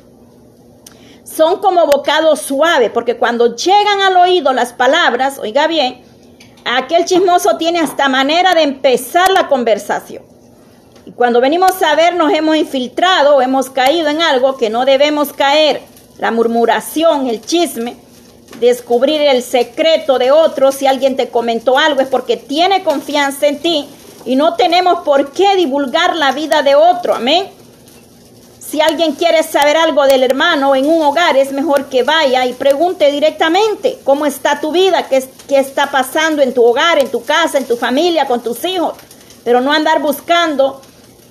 son 1.37 1.61
como 1.61 1.87
bocados 1.87 2.41
suaves, 2.41 2.91
porque 2.91 3.17
cuando 3.17 3.55
llegan 3.55 4.01
al 4.01 4.17
oído 4.17 4.53
las 4.53 4.73
palabras, 4.73 5.39
oiga 5.39 5.67
bien, 5.67 6.01
aquel 6.65 7.05
chismoso 7.05 7.59
tiene 7.59 7.81
hasta 7.81 8.09
manera 8.09 8.55
de 8.55 8.63
empezar 8.63 9.31
la 9.31 9.47
conversación. 9.49 10.23
Y 11.05 11.13
cuando 11.13 11.41
venimos 11.41 11.83
a 11.83 11.95
ver, 11.95 12.15
nos 12.17 12.33
hemos 12.33 12.57
infiltrado 12.57 13.37
o 13.37 13.43
hemos 13.43 13.71
caído 13.71 14.09
en 14.09 14.23
algo 14.23 14.57
que 14.57 14.71
no 14.71 14.85
debemos 14.85 15.33
caer. 15.33 15.83
La 16.19 16.31
murmuración, 16.31 17.27
el 17.29 17.43
chisme, 17.43 17.97
descubrir 18.59 19.21
el 19.21 19.43
secreto 19.43 20.19
de 20.19 20.33
otro. 20.33 20.73
Si 20.73 20.87
alguien 20.87 21.17
te 21.17 21.29
comentó 21.29 21.79
algo 21.79 22.01
es 22.01 22.09
porque 22.09 22.37
tiene 22.37 22.83
confianza 22.83 23.47
en 23.47 23.61
ti 23.61 23.87
y 24.25 24.37
no 24.37 24.55
tenemos 24.55 25.05
por 25.05 25.33
qué 25.33 25.55
divulgar 25.55 26.17
la 26.17 26.33
vida 26.33 26.63
de 26.63 26.75
otro. 26.75 27.15
Amén. 27.15 27.56
Si 28.69 28.81
alguien 28.81 29.13
quiere 29.13 29.45
saber 29.45 29.77
algo 29.77 30.05
del 30.07 30.25
hermano 30.25 30.75
en 30.75 30.87
un 30.87 31.01
hogar, 31.01 31.37
es 31.37 31.53
mejor 31.53 31.85
que 31.85 32.03
vaya 32.03 32.47
y 32.47 32.53
pregunte 32.53 33.13
directamente 33.13 34.01
cómo 34.03 34.27
está 34.27 34.61
tu 34.61 34.73
vida, 34.73 35.07
qué, 35.09 35.25
qué 35.47 35.59
está 35.61 35.93
pasando 35.93 36.43
en 36.43 36.53
tu 36.53 36.65
hogar, 36.65 36.99
en 36.99 37.09
tu 37.09 37.23
casa, 37.23 37.59
en 37.59 37.67
tu 37.67 37.77
familia, 37.77 38.27
con 38.27 38.43
tus 38.43 38.65
hijos. 38.65 38.95
Pero 39.45 39.61
no 39.61 39.71
andar 39.71 40.03
buscando, 40.03 40.81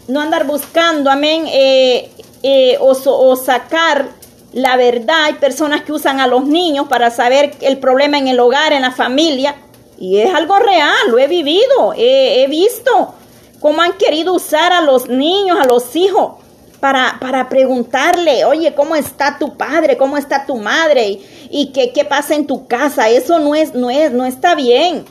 no 0.07 0.21
andar 0.21 0.47
buscando, 0.47 1.11
amén, 1.11 1.45
eh, 1.49 2.09
eh, 2.41 2.77
o, 2.79 2.91
o 2.91 3.35
sacar 3.35 4.07
la 4.53 4.77
verdad. 4.77 5.25
Hay 5.25 5.33
personas 5.33 5.81
que 5.81 5.91
usan 5.91 6.21
a 6.21 6.27
los 6.27 6.45
niños 6.45 6.87
para 6.87 7.11
saber 7.11 7.53
el 7.59 7.79
problema 7.79 8.17
en 8.17 8.29
el 8.29 8.39
hogar, 8.39 8.71
en 8.71 8.83
la 8.83 8.91
familia. 8.91 9.55
Y 9.99 10.19
es 10.21 10.33
algo 10.33 10.57
real, 10.59 11.09
lo 11.09 11.19
he 11.19 11.27
vivido, 11.27 11.93
he, 11.97 12.43
he 12.43 12.47
visto 12.47 13.13
cómo 13.59 13.81
han 13.81 13.97
querido 13.97 14.33
usar 14.33 14.71
a 14.71 14.79
los 14.79 15.09
niños, 15.09 15.57
a 15.59 15.65
los 15.65 15.97
hijos 15.97 16.44
para, 16.85 17.17
para 17.19 17.49
preguntarle, 17.49 18.45
oye, 18.45 18.75
¿cómo 18.75 18.95
está 18.95 19.39
tu 19.39 19.57
padre? 19.57 19.97
¿Cómo 19.97 20.17
está 20.17 20.45
tu 20.45 20.57
madre? 20.57 21.19
¿Y, 21.49 21.71
qué, 21.73 21.91
qué 21.91 22.05
pasa 22.05 22.35
en 22.35 22.45
tu 22.45 22.67
casa? 22.67 23.09
Eso 23.09 23.39
no 23.39 23.55
es, 23.55 23.73
no 23.73 23.89
es, 23.89 24.11
no 24.11 24.23
está 24.23 24.53
bien. 24.53 25.03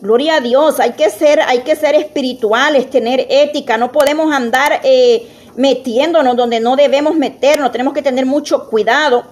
Gloria 0.00 0.36
a 0.36 0.40
Dios, 0.40 0.80
hay 0.80 0.92
que 0.92 1.10
ser, 1.10 1.42
hay 1.42 1.58
que 1.58 1.76
ser 1.76 1.94
espirituales, 1.96 2.88
tener 2.88 3.26
ética, 3.28 3.76
no 3.76 3.92
podemos 3.92 4.32
andar 4.32 4.80
eh, 4.82 5.28
metiéndonos 5.54 6.34
donde 6.34 6.60
no 6.60 6.76
debemos 6.76 7.14
meternos, 7.14 7.72
tenemos 7.72 7.92
que 7.92 8.00
tener 8.00 8.24
mucho 8.24 8.66
cuidado 8.70 9.24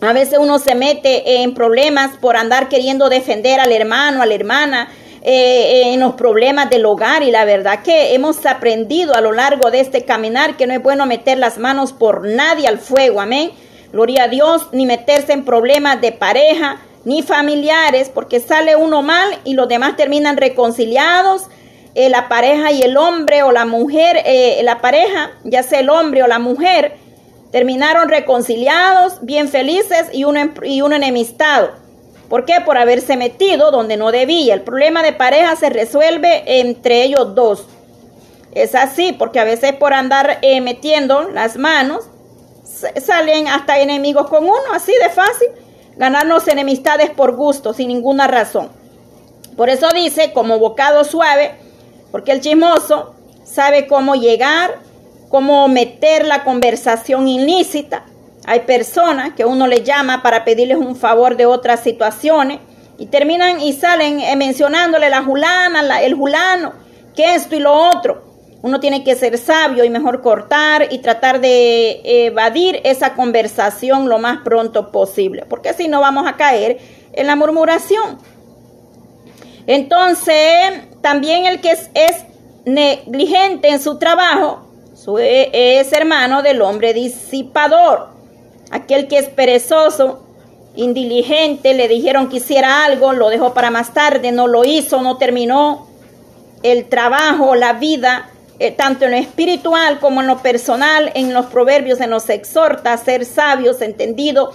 A 0.00 0.12
veces 0.12 0.40
uno 0.40 0.58
se 0.58 0.74
mete 0.74 1.42
en 1.42 1.54
problemas 1.54 2.16
por 2.20 2.36
andar 2.36 2.68
queriendo 2.68 3.08
defender 3.08 3.60
al 3.60 3.70
hermano, 3.70 4.20
a 4.20 4.26
la 4.26 4.34
hermana, 4.34 4.88
eh, 5.22 5.92
en 5.92 6.00
los 6.00 6.14
problemas 6.14 6.70
del 6.70 6.86
hogar 6.86 7.22
y 7.22 7.30
la 7.30 7.44
verdad 7.44 7.82
que 7.82 8.14
hemos 8.14 8.46
aprendido 8.46 9.14
a 9.14 9.20
lo 9.20 9.32
largo 9.32 9.70
de 9.70 9.80
este 9.80 10.06
caminar 10.06 10.56
que 10.56 10.66
no 10.66 10.72
es 10.72 10.82
bueno 10.82 11.04
meter 11.04 11.36
las 11.36 11.58
manos 11.58 11.92
por 11.92 12.26
nadie 12.26 12.66
al 12.66 12.78
fuego, 12.78 13.20
amén. 13.20 13.50
Gloria 13.92 14.24
a 14.24 14.28
Dios, 14.28 14.68
ni 14.72 14.86
meterse 14.86 15.32
en 15.32 15.44
problemas 15.44 16.00
de 16.00 16.12
pareja, 16.12 16.80
ni 17.04 17.22
familiares, 17.22 18.10
porque 18.12 18.40
sale 18.40 18.76
uno 18.76 19.02
mal 19.02 19.28
y 19.44 19.54
los 19.54 19.68
demás 19.68 19.96
terminan 19.96 20.36
reconciliados. 20.36 21.48
Eh, 21.94 22.08
la 22.08 22.28
pareja 22.28 22.70
y 22.70 22.82
el 22.82 22.96
hombre 22.96 23.42
o 23.42 23.50
la 23.50 23.66
mujer, 23.66 24.22
eh, 24.24 24.60
la 24.62 24.80
pareja, 24.80 25.32
ya 25.44 25.64
sea 25.64 25.80
el 25.80 25.90
hombre 25.90 26.22
o 26.22 26.28
la 26.28 26.38
mujer, 26.38 26.94
terminaron 27.50 28.08
reconciliados, 28.08 29.18
bien 29.22 29.48
felices 29.48 30.06
y 30.12 30.24
uno, 30.24 30.52
y 30.62 30.82
uno 30.82 30.94
enemistado. 30.94 31.72
¿Por 32.30 32.44
qué? 32.44 32.60
Por 32.64 32.78
haberse 32.78 33.16
metido 33.16 33.72
donde 33.72 33.96
no 33.96 34.12
debía. 34.12 34.54
El 34.54 34.62
problema 34.62 35.02
de 35.02 35.12
pareja 35.12 35.56
se 35.56 35.68
resuelve 35.68 36.44
entre 36.60 37.02
ellos 37.02 37.34
dos. 37.34 37.66
Es 38.52 38.76
así, 38.76 39.12
porque 39.12 39.40
a 39.40 39.44
veces 39.44 39.72
por 39.72 39.92
andar 39.92 40.38
eh, 40.40 40.60
metiendo 40.60 41.28
las 41.28 41.56
manos, 41.56 42.04
salen 43.04 43.48
hasta 43.48 43.80
enemigos 43.80 44.28
con 44.28 44.44
uno, 44.44 44.72
así 44.72 44.92
de 45.02 45.10
fácil. 45.10 45.48
Ganarnos 45.96 46.46
enemistades 46.46 47.10
por 47.10 47.34
gusto, 47.34 47.74
sin 47.74 47.88
ninguna 47.88 48.28
razón. 48.28 48.70
Por 49.56 49.68
eso 49.68 49.88
dice, 49.92 50.32
como 50.32 50.60
bocado 50.60 51.02
suave, 51.02 51.56
porque 52.12 52.30
el 52.30 52.40
chismoso 52.40 53.16
sabe 53.42 53.88
cómo 53.88 54.14
llegar, 54.14 54.78
cómo 55.30 55.66
meter 55.66 56.24
la 56.26 56.44
conversación 56.44 57.26
ilícita 57.26 58.04
hay 58.50 58.60
personas 58.62 59.34
que 59.34 59.44
uno 59.44 59.68
le 59.68 59.84
llama 59.84 60.24
para 60.24 60.44
pedirles 60.44 60.76
un 60.76 60.96
favor 60.96 61.36
de 61.36 61.46
otras 61.46 61.84
situaciones 61.84 62.58
y 62.98 63.06
terminan 63.06 63.60
y 63.60 63.72
salen 63.74 64.18
eh, 64.18 64.34
mencionándole 64.34 65.08
la 65.08 65.22
julana, 65.22 66.02
el 66.02 66.14
julano, 66.14 66.72
que 67.14 67.36
esto 67.36 67.54
y 67.54 67.60
lo 67.60 67.72
otro. 67.72 68.24
Uno 68.62 68.80
tiene 68.80 69.04
que 69.04 69.14
ser 69.14 69.38
sabio 69.38 69.84
y 69.84 69.88
mejor 69.88 70.20
cortar 70.20 70.88
y 70.90 70.98
tratar 70.98 71.40
de 71.40 72.00
evadir 72.26 72.80
esa 72.82 73.14
conversación 73.14 74.08
lo 74.08 74.18
más 74.18 74.38
pronto 74.42 74.90
posible, 74.90 75.44
porque 75.48 75.72
si 75.72 75.86
no 75.86 76.00
vamos 76.00 76.26
a 76.26 76.36
caer 76.36 76.78
en 77.12 77.28
la 77.28 77.36
murmuración. 77.36 78.18
Entonces, 79.68 80.88
también 81.00 81.46
el 81.46 81.60
que 81.60 81.70
es, 81.70 81.88
es 81.94 82.24
negligente 82.64 83.68
en 83.68 83.78
su 83.78 83.96
trabajo 84.00 84.66
es 85.18 85.92
hermano 85.92 86.42
del 86.42 86.60
hombre 86.62 86.92
disipador. 86.92 88.09
Aquel 88.70 89.08
que 89.08 89.18
es 89.18 89.28
perezoso, 89.28 90.22
indiligente, 90.76 91.74
le 91.74 91.88
dijeron 91.88 92.28
que 92.28 92.36
hiciera 92.36 92.84
algo, 92.84 93.12
lo 93.12 93.28
dejó 93.28 93.52
para 93.52 93.70
más 93.70 93.92
tarde, 93.92 94.30
no 94.30 94.46
lo 94.46 94.64
hizo, 94.64 95.02
no 95.02 95.16
terminó 95.16 95.88
el 96.62 96.88
trabajo, 96.88 97.54
la 97.56 97.72
vida, 97.72 98.30
eh, 98.58 98.70
tanto 98.70 99.06
en 99.06 99.12
lo 99.12 99.16
espiritual 99.16 99.98
como 99.98 100.20
en 100.20 100.28
lo 100.28 100.38
personal, 100.38 101.10
en 101.14 101.32
los 101.32 101.46
proverbios 101.46 101.98
se 101.98 102.06
nos 102.06 102.28
exhorta 102.28 102.92
a 102.92 102.98
ser 102.98 103.24
sabios, 103.24 103.80
entendidos 103.80 104.54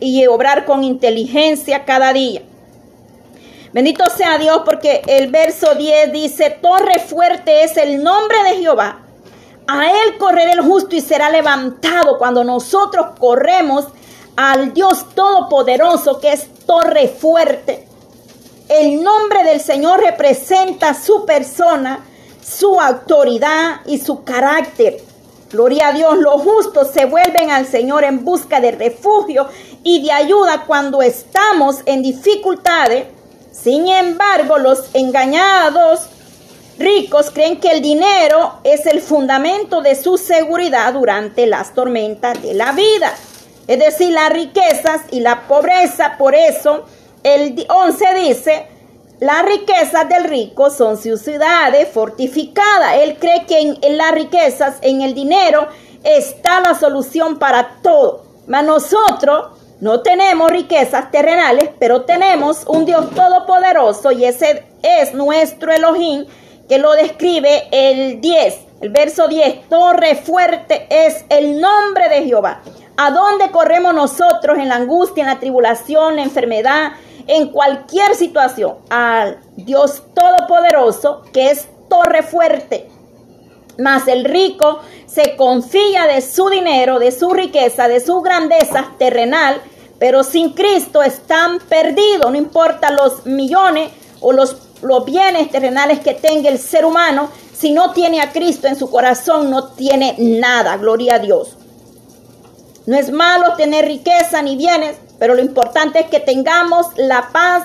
y 0.00 0.26
obrar 0.26 0.66
con 0.66 0.84
inteligencia 0.84 1.84
cada 1.84 2.12
día. 2.12 2.42
Bendito 3.72 4.08
sea 4.10 4.38
Dios 4.38 4.62
porque 4.64 5.02
el 5.06 5.30
verso 5.30 5.74
10 5.74 6.12
dice, 6.12 6.50
torre 6.60 6.98
fuerte 6.98 7.64
es 7.64 7.76
el 7.76 8.02
nombre 8.02 8.36
de 8.44 8.56
Jehová 8.56 9.03
a 9.66 9.86
Él 9.86 10.18
correrá 10.18 10.52
el 10.52 10.60
justo 10.60 10.94
y 10.94 11.00
será 11.00 11.30
levantado 11.30 12.18
cuando 12.18 12.44
nosotros 12.44 13.18
corremos 13.18 13.86
al 14.36 14.72
Dios 14.74 15.06
Todopoderoso 15.14 16.20
que 16.20 16.32
es 16.32 16.48
torre 16.66 17.08
fuerte. 17.08 17.86
El 18.68 19.02
nombre 19.02 19.44
del 19.44 19.60
Señor 19.60 20.00
representa 20.00 20.94
su 20.94 21.24
persona, 21.24 22.04
su 22.42 22.80
autoridad 22.80 23.80
y 23.86 23.98
su 23.98 24.24
carácter. 24.24 25.02
Gloria 25.50 25.88
a 25.88 25.92
Dios, 25.92 26.18
los 26.18 26.42
justos 26.42 26.90
se 26.92 27.04
vuelven 27.04 27.50
al 27.50 27.66
Señor 27.66 28.04
en 28.04 28.24
busca 28.24 28.60
de 28.60 28.72
refugio 28.72 29.48
y 29.82 30.02
de 30.02 30.12
ayuda 30.12 30.64
cuando 30.66 31.00
estamos 31.00 31.78
en 31.86 32.02
dificultades. 32.02 33.06
Sin 33.52 33.88
embargo, 33.88 34.58
los 34.58 34.90
engañados 34.94 36.08
ricos 36.78 37.30
creen 37.30 37.60
que 37.60 37.68
el 37.68 37.82
dinero 37.82 38.54
es 38.64 38.86
el 38.86 39.00
fundamento 39.00 39.80
de 39.80 39.94
su 39.94 40.18
seguridad 40.18 40.92
durante 40.92 41.46
las 41.46 41.74
tormentas 41.74 42.40
de 42.42 42.54
la 42.54 42.72
vida. 42.72 43.12
Es 43.66 43.78
decir, 43.78 44.12
las 44.12 44.30
riquezas 44.30 45.02
y 45.10 45.20
la 45.20 45.46
pobreza. 45.46 46.16
Por 46.18 46.34
eso 46.34 46.84
el 47.22 47.66
11 47.68 48.14
dice, 48.14 48.66
las 49.20 49.44
riquezas 49.44 50.08
del 50.08 50.24
rico 50.24 50.70
son 50.70 50.96
sus 50.96 51.22
ciudades 51.22 51.88
fortificadas. 51.88 52.96
Él 52.98 53.16
cree 53.18 53.46
que 53.46 53.60
en, 53.60 53.96
las 53.96 54.12
riquezas, 54.12 54.76
en 54.82 55.02
el 55.02 55.14
dinero, 55.14 55.68
está 56.02 56.60
la 56.60 56.74
solución 56.74 57.38
para 57.38 57.76
todo. 57.82 58.24
Mas 58.46 58.64
nosotros 58.64 59.52
no 59.80 60.00
tenemos 60.02 60.50
riquezas 60.50 61.10
terrenales, 61.10 61.70
pero 61.78 62.02
tenemos 62.02 62.64
un 62.66 62.84
Dios 62.84 63.10
todopoderoso 63.14 64.12
y 64.12 64.24
ese 64.24 64.64
es 64.82 65.14
nuestro 65.14 65.72
Elohim 65.72 66.26
que 66.68 66.78
lo 66.78 66.92
describe 66.92 67.68
el 67.70 68.20
10, 68.20 68.58
el 68.80 68.90
verso 68.90 69.28
10, 69.28 69.68
torre 69.68 70.14
fuerte 70.16 70.86
es 70.90 71.24
el 71.28 71.60
nombre 71.60 72.08
de 72.08 72.24
Jehová. 72.24 72.62
¿A 72.96 73.10
dónde 73.10 73.50
corremos 73.50 73.94
nosotros 73.94 74.58
en 74.58 74.68
la 74.68 74.76
angustia, 74.76 75.22
en 75.22 75.30
la 75.30 75.40
tribulación, 75.40 76.16
la 76.16 76.22
enfermedad, 76.22 76.92
en 77.26 77.48
cualquier 77.48 78.14
situación? 78.14 78.76
Al 78.90 79.40
Dios 79.56 80.02
Todopoderoso, 80.14 81.22
que 81.32 81.50
es 81.50 81.68
torre 81.88 82.22
fuerte. 82.22 82.88
Mas 83.78 84.06
el 84.06 84.24
rico 84.24 84.80
se 85.06 85.34
confía 85.36 86.06
de 86.06 86.20
su 86.20 86.48
dinero, 86.48 86.98
de 86.98 87.10
su 87.10 87.30
riqueza, 87.30 87.88
de 87.88 88.00
su 88.00 88.20
grandeza 88.20 88.92
terrenal, 88.98 89.60
pero 89.98 90.22
sin 90.22 90.50
Cristo 90.50 91.02
están 91.02 91.58
perdidos, 91.58 92.30
no 92.30 92.36
importa 92.36 92.90
los 92.90 93.26
millones 93.26 93.90
o 94.20 94.32
los 94.32 94.63
los 94.84 95.04
bienes 95.04 95.50
terrenales 95.50 96.00
que 96.00 96.14
tenga 96.14 96.48
el 96.48 96.58
ser 96.58 96.84
humano, 96.84 97.30
si 97.56 97.72
no 97.72 97.92
tiene 97.92 98.20
a 98.20 98.32
Cristo 98.32 98.66
en 98.66 98.76
su 98.76 98.90
corazón, 98.90 99.50
no 99.50 99.68
tiene 99.68 100.14
nada, 100.18 100.76
gloria 100.76 101.14
a 101.14 101.18
Dios. 101.18 101.56
No 102.86 102.96
es 102.96 103.10
malo 103.10 103.54
tener 103.56 103.86
riqueza 103.86 104.42
ni 104.42 104.56
bienes, 104.56 104.96
pero 105.18 105.34
lo 105.34 105.40
importante 105.40 106.00
es 106.00 106.06
que 106.06 106.20
tengamos 106.20 106.86
la 106.96 107.30
paz, 107.32 107.64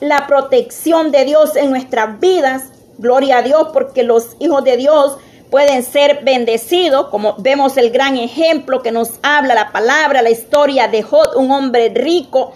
la 0.00 0.26
protección 0.26 1.12
de 1.12 1.24
Dios 1.24 1.56
en 1.56 1.70
nuestras 1.70 2.20
vidas. 2.20 2.64
Gloria 2.98 3.38
a 3.38 3.42
Dios, 3.42 3.68
porque 3.72 4.02
los 4.02 4.36
hijos 4.38 4.62
de 4.64 4.76
Dios 4.76 5.16
pueden 5.50 5.82
ser 5.82 6.24
bendecidos, 6.24 7.08
como 7.08 7.36
vemos 7.38 7.76
el 7.76 7.90
gran 7.90 8.16
ejemplo 8.16 8.82
que 8.82 8.92
nos 8.92 9.12
habla 9.22 9.54
la 9.54 9.72
palabra, 9.72 10.22
la 10.22 10.30
historia 10.30 10.88
de 10.88 11.02
Jod, 11.02 11.36
un 11.36 11.50
hombre 11.50 11.88
rico 11.88 12.52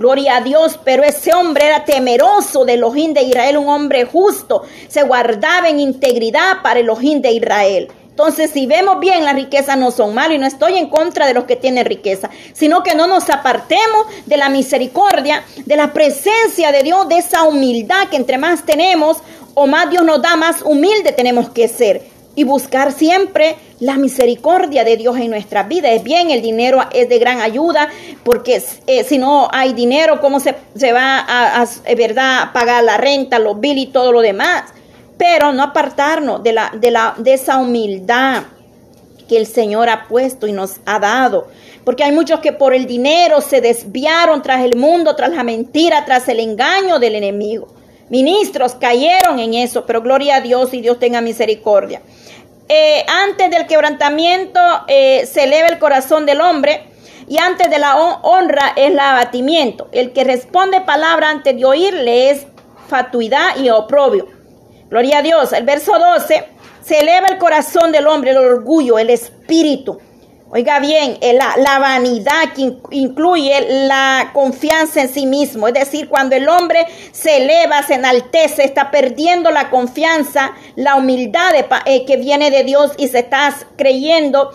Gloria 0.00 0.38
a 0.38 0.40
Dios, 0.40 0.80
pero 0.82 1.02
ese 1.02 1.34
hombre 1.34 1.66
era 1.66 1.84
temeroso 1.84 2.64
de 2.64 2.72
Elohim 2.72 3.12
de 3.12 3.20
Israel, 3.20 3.58
un 3.58 3.68
hombre 3.68 4.06
justo, 4.06 4.62
se 4.88 5.02
guardaba 5.02 5.68
en 5.68 5.78
integridad 5.78 6.62
para 6.62 6.80
Elohim 6.80 7.20
de 7.20 7.32
Israel. 7.32 7.88
Entonces, 8.08 8.50
si 8.50 8.64
vemos 8.64 8.98
bien, 8.98 9.26
las 9.26 9.34
riquezas 9.34 9.76
no 9.76 9.90
son 9.90 10.14
malas 10.14 10.36
y 10.36 10.38
no 10.38 10.46
estoy 10.46 10.78
en 10.78 10.88
contra 10.88 11.26
de 11.26 11.34
los 11.34 11.44
que 11.44 11.56
tienen 11.56 11.84
riqueza, 11.84 12.30
sino 12.54 12.82
que 12.82 12.94
no 12.94 13.08
nos 13.08 13.28
apartemos 13.28 14.06
de 14.24 14.38
la 14.38 14.48
misericordia, 14.48 15.44
de 15.66 15.76
la 15.76 15.92
presencia 15.92 16.72
de 16.72 16.82
Dios, 16.82 17.06
de 17.10 17.18
esa 17.18 17.42
humildad 17.42 18.08
que 18.08 18.16
entre 18.16 18.38
más 18.38 18.64
tenemos 18.64 19.18
o 19.52 19.66
más 19.66 19.90
Dios 19.90 20.02
nos 20.02 20.22
da, 20.22 20.34
más 20.34 20.62
humilde 20.62 21.12
tenemos 21.12 21.50
que 21.50 21.68
ser 21.68 22.09
y 22.34 22.44
buscar 22.44 22.92
siempre 22.92 23.56
la 23.80 23.96
misericordia 23.96 24.84
de 24.84 24.96
Dios 24.96 25.16
en 25.18 25.30
nuestra 25.30 25.64
vida. 25.64 25.90
Es 25.90 26.02
bien, 26.02 26.30
el 26.30 26.42
dinero 26.42 26.80
es 26.92 27.08
de 27.08 27.18
gran 27.18 27.40
ayuda, 27.40 27.88
porque 28.24 28.62
eh, 28.86 29.04
si 29.04 29.18
no 29.18 29.48
hay 29.52 29.72
dinero, 29.72 30.20
¿cómo 30.20 30.38
se, 30.40 30.54
va 30.92 31.18
a, 31.18 31.66
verdad, 31.96 32.52
pagar 32.52 32.84
la 32.84 32.96
renta, 32.96 33.38
los 33.38 33.58
bills 33.58 33.82
y 33.82 33.86
todo 33.86 34.12
lo 34.12 34.20
demás? 34.20 34.64
Pero 35.18 35.52
no 35.52 35.62
apartarnos 35.62 36.42
de, 36.42 36.52
la, 36.52 36.72
de, 36.74 36.90
la, 36.90 37.14
de 37.18 37.34
esa 37.34 37.58
humildad 37.58 38.44
que 39.28 39.36
el 39.36 39.46
Señor 39.46 39.88
ha 39.88 40.08
puesto 40.08 40.46
y 40.46 40.52
nos 40.52 40.76
ha 40.86 40.98
dado. 40.98 41.48
Porque 41.84 42.04
hay 42.04 42.12
muchos 42.12 42.40
que 42.40 42.52
por 42.52 42.74
el 42.74 42.86
dinero 42.86 43.40
se 43.40 43.60
desviaron 43.60 44.42
tras 44.42 44.62
el 44.64 44.76
mundo, 44.76 45.14
tras 45.16 45.30
la 45.30 45.42
mentira, 45.42 46.04
tras 46.04 46.28
el 46.28 46.40
engaño 46.40 46.98
del 46.98 47.14
enemigo. 47.14 47.68
Ministros 48.10 48.74
cayeron 48.74 49.38
en 49.38 49.54
eso, 49.54 49.86
pero 49.86 50.02
gloria 50.02 50.36
a 50.36 50.40
Dios 50.40 50.74
y 50.74 50.80
Dios 50.80 50.98
tenga 50.98 51.20
misericordia. 51.20 52.02
Eh, 52.68 53.04
antes 53.08 53.50
del 53.50 53.66
quebrantamiento 53.66 54.60
eh, 54.86 55.26
se 55.26 55.44
eleva 55.44 55.68
el 55.68 55.78
corazón 55.78 56.26
del 56.26 56.40
hombre 56.40 56.84
y 57.28 57.38
antes 57.38 57.70
de 57.70 57.78
la 57.78 57.96
honra 57.96 58.72
es 58.76 58.90
el 58.90 58.98
abatimiento. 58.98 59.88
El 59.92 60.12
que 60.12 60.24
responde 60.24 60.80
palabra 60.80 61.30
antes 61.30 61.56
de 61.56 61.64
oírle 61.64 62.30
es 62.30 62.46
fatuidad 62.88 63.56
y 63.56 63.70
oprobio. 63.70 64.26
Gloria 64.88 65.18
a 65.18 65.22
Dios. 65.22 65.52
El 65.52 65.64
verso 65.64 65.96
12, 65.96 66.44
se 66.82 66.98
eleva 66.98 67.28
el 67.28 67.38
corazón 67.38 67.92
del 67.92 68.08
hombre, 68.08 68.32
el 68.32 68.38
orgullo, 68.38 68.98
el 68.98 69.10
espíritu. 69.10 70.00
Oiga 70.52 70.80
bien, 70.80 71.16
eh, 71.20 71.32
la, 71.32 71.78
vanidad 71.78 72.52
que 72.56 72.72
incluye 72.90 73.86
la 73.86 74.30
confianza 74.32 75.00
en 75.00 75.08
sí 75.08 75.24
mismo. 75.24 75.68
Es 75.68 75.74
decir, 75.74 76.08
cuando 76.08 76.34
el 76.34 76.48
hombre 76.48 76.88
se 77.12 77.36
eleva, 77.36 77.84
se 77.84 77.94
enaltece, 77.94 78.64
está 78.64 78.90
perdiendo 78.90 79.52
la 79.52 79.70
confianza, 79.70 80.52
la 80.74 80.96
humildad 80.96 81.52
eh, 81.86 82.04
que 82.04 82.16
viene 82.16 82.50
de 82.50 82.64
Dios 82.64 82.90
y 82.98 83.06
se 83.06 83.20
está 83.20 83.54
creyendo 83.76 84.50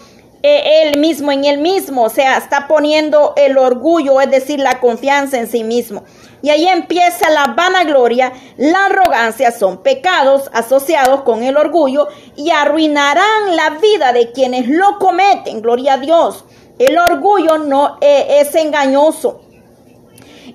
él 0.46 1.00
mismo 1.00 1.32
en 1.32 1.46
él 1.46 1.58
mismo. 1.60 2.04
O 2.04 2.10
sea, 2.10 2.38
está 2.38 2.68
poniendo 2.68 3.34
el 3.36 3.58
orgullo, 3.58 4.22
es 4.22 4.30
decir, 4.30 4.60
la 4.60 4.80
confianza 4.80 5.38
en 5.38 5.48
sí 5.48 5.64
mismo. 5.64 6.04
Y 6.42 6.50
ahí 6.50 6.68
empieza 6.68 7.30
la 7.32 7.54
vanagloria, 7.56 8.32
la 8.58 8.86
arrogancia, 8.86 9.52
son 9.52 9.82
pecados 9.82 10.52
asociados 10.54 11.22
con 11.22 11.42
el 11.42 11.58
orgullo 11.58 12.08
y 12.36 12.52
arruinarán 12.52 13.56
la 13.56 13.72
vida 13.82 14.14
de 14.14 14.32
quienes 14.32 14.68
lo 14.68 15.00
cometen. 15.00 15.62
Gloria 15.62 15.94
a 15.94 15.98
Dios. 15.98 16.46
El 16.78 16.98
orgullo 16.98 17.58
no 17.58 17.98
eh, 18.02 18.42
es 18.42 18.54
engañoso 18.54 19.42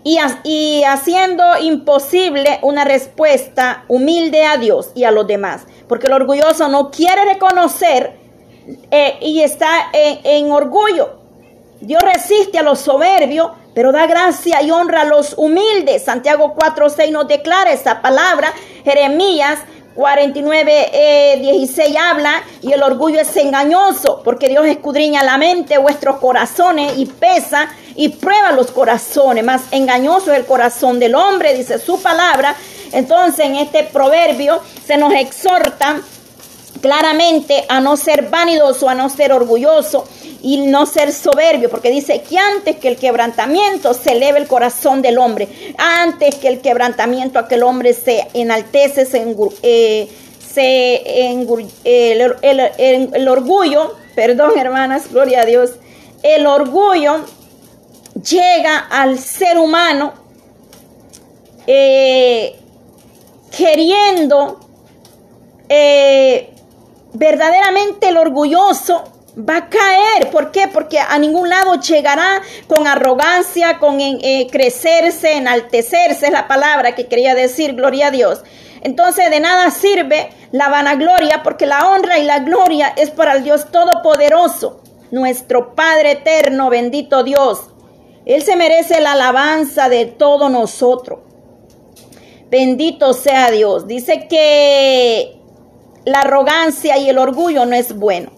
y, 0.04 0.18
y, 0.44 0.84
haciendo 0.84 1.44
imposible 1.60 2.58
una 2.62 2.84
respuesta 2.84 3.84
humilde 3.88 4.44
a 4.44 4.56
Dios 4.56 4.90
y 4.94 5.04
a 5.04 5.10
los 5.10 5.26
demás. 5.26 5.66
Porque 5.88 6.06
el 6.06 6.12
orgulloso 6.12 6.68
no 6.68 6.90
quiere 6.90 7.24
reconocer 7.24 8.19
eh, 8.90 9.18
y 9.20 9.42
está 9.42 9.90
en 9.92 10.50
orgullo. 10.50 11.18
Dios 11.80 12.02
resiste 12.02 12.58
a 12.58 12.62
los 12.62 12.80
soberbios 12.80 13.50
pero 13.74 13.92
da 13.92 14.06
gracia 14.06 14.62
y 14.62 14.70
honra 14.70 15.02
a 15.02 15.04
los 15.04 15.34
humildes. 15.36 16.04
Santiago 16.04 16.54
4.6 16.56 17.10
nos 17.10 17.28
declara 17.28 17.72
esa 17.72 18.02
palabra. 18.02 18.52
Jeremías 18.84 19.60
49, 19.94 21.38
16 21.40 21.88
eh, 21.88 21.98
habla 21.98 22.42
y 22.62 22.72
el 22.72 22.82
orgullo 22.82 23.20
es 23.20 23.36
engañoso 23.36 24.22
porque 24.24 24.48
Dios 24.48 24.66
escudriña 24.66 25.24
la 25.24 25.36
mente, 25.36 25.78
vuestros 25.78 26.16
corazones 26.18 26.94
y 26.96 27.06
pesa 27.06 27.68
y 27.94 28.08
prueba 28.10 28.52
los 28.52 28.70
corazones. 28.70 29.44
Más 29.44 29.62
engañoso 29.70 30.32
es 30.32 30.38
el 30.38 30.46
corazón 30.46 30.98
del 30.98 31.14
hombre, 31.14 31.54
dice 31.54 31.78
su 31.78 32.00
palabra. 32.02 32.54
Entonces 32.92 33.46
en 33.46 33.56
este 33.56 33.84
proverbio 33.84 34.60
se 34.84 34.96
nos 34.96 35.12
exhorta 35.12 36.00
claramente 36.80 37.64
a 37.68 37.80
no 37.80 37.96
ser 37.96 38.30
vanidoso, 38.30 38.88
a 38.88 38.94
no 38.94 39.08
ser 39.08 39.32
orgulloso 39.32 40.06
y 40.42 40.58
no 40.58 40.86
ser 40.86 41.12
soberbio, 41.12 41.68
porque 41.68 41.90
dice 41.90 42.22
que 42.22 42.38
antes 42.38 42.76
que 42.76 42.88
el 42.88 42.96
quebrantamiento 42.96 43.92
se 43.94 44.12
eleve 44.12 44.38
el 44.38 44.46
corazón 44.46 45.02
del 45.02 45.18
hombre, 45.18 45.48
antes 45.76 46.36
que 46.36 46.48
el 46.48 46.60
quebrantamiento 46.60 47.38
aquel 47.38 47.62
hombre 47.62 47.92
se 47.92 48.26
enaltece, 48.32 49.04
se, 49.04 49.18
eh, 49.62 50.08
el, 51.84 53.28
orgullo, 53.28 53.94
perdón 54.14 54.58
hermanas, 54.58 55.10
gloria 55.12 55.42
a 55.42 55.44
Dios, 55.44 55.72
el 56.22 56.46
orgullo 56.46 57.24
llega 58.14 58.78
al 58.78 59.18
ser 59.18 59.58
humano 59.58 60.14
eh, 61.66 62.56
queriendo 63.56 64.58
eh, 65.68 66.50
verdaderamente 67.12 68.08
el 68.08 68.16
orgulloso 68.16 69.04
va 69.38 69.56
a 69.56 69.68
caer. 69.68 70.30
¿Por 70.30 70.50
qué? 70.50 70.68
Porque 70.68 70.98
a 70.98 71.18
ningún 71.18 71.48
lado 71.48 71.74
llegará 71.80 72.42
con 72.66 72.86
arrogancia, 72.86 73.78
con 73.78 74.00
eh, 74.00 74.48
crecerse, 74.50 75.36
enaltecerse, 75.36 76.26
es 76.26 76.32
la 76.32 76.48
palabra 76.48 76.94
que 76.94 77.06
quería 77.06 77.34
decir, 77.34 77.74
gloria 77.74 78.08
a 78.08 78.10
Dios. 78.10 78.42
Entonces 78.82 79.30
de 79.30 79.40
nada 79.40 79.70
sirve 79.70 80.30
la 80.52 80.68
vanagloria 80.68 81.42
porque 81.42 81.66
la 81.66 81.88
honra 81.88 82.18
y 82.18 82.24
la 82.24 82.40
gloria 82.40 82.92
es 82.96 83.10
para 83.10 83.34
el 83.34 83.44
Dios 83.44 83.70
Todopoderoso, 83.70 84.80
nuestro 85.10 85.74
Padre 85.74 86.12
eterno, 86.12 86.70
bendito 86.70 87.22
Dios. 87.22 87.60
Él 88.24 88.42
se 88.42 88.56
merece 88.56 89.00
la 89.00 89.12
alabanza 89.12 89.88
de 89.88 90.06
todos 90.06 90.50
nosotros. 90.50 91.20
Bendito 92.50 93.12
sea 93.12 93.50
Dios. 93.50 93.86
Dice 93.86 94.26
que 94.28 95.39
la 96.04 96.20
arrogancia 96.20 96.96
y 96.98 97.08
el 97.08 97.18
orgullo 97.18 97.66
no 97.66 97.76
es 97.76 97.94
bueno. 97.94 98.30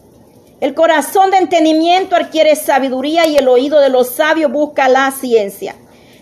El 0.61 0.75
corazón 0.75 1.31
de 1.31 1.39
entendimiento 1.39 2.17
adquiere 2.17 2.57
sabiduría 2.57 3.27
y 3.27 3.37
el 3.37 3.49
oído 3.49 3.81
de 3.81 3.89
los 3.89 4.11
sabios 4.11 4.51
busca 4.51 4.89
la 4.89 5.11
ciencia. 5.11 5.77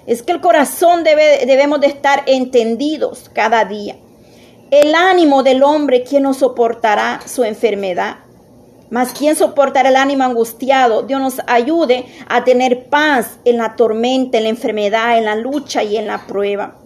Es 0.07 0.22
que 0.22 0.33
el 0.33 0.40
corazón 0.40 1.05
debe, 1.05 1.44
debemos 1.46 1.81
de 1.81 1.88
estar 1.88 2.22
entendidos 2.26 3.31
cada 3.33 3.64
día. 3.64 3.96
El 4.70 4.94
ánimo 4.94 5.42
del 5.42 5.62
hombre, 5.62 6.05
¿quién 6.05 6.22
no 6.22 6.35
soportará 6.35 7.20
su 7.26 7.44
enfermedad? 7.44 8.16
Mas 8.88 9.12
¿quién 9.12 9.37
soportará 9.37 9.88
el 9.88 9.96
ánimo 9.96 10.24
angustiado? 10.24 11.03
Dios 11.03 11.20
nos 11.20 11.40
ayude 11.46 12.07
a 12.29 12.44
tener 12.44 12.87
paz 12.88 13.38
en 13.44 13.59
la 13.59 13.76
tormenta, 13.76 14.38
en 14.38 14.44
la 14.44 14.50
enfermedad, 14.50 15.18
en 15.18 15.26
la 15.26 15.37
lucha 15.37 15.83
y 15.83 15.96
en 15.96 16.07
la 16.07 16.26
prueba 16.26 16.80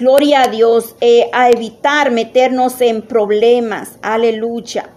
gloria 0.00 0.42
a 0.42 0.48
Dios, 0.48 0.96
eh, 1.00 1.28
a 1.32 1.50
evitar 1.50 2.10
meternos 2.10 2.80
en 2.80 3.02
problemas. 3.02 3.90
Aleluya. 4.02 4.88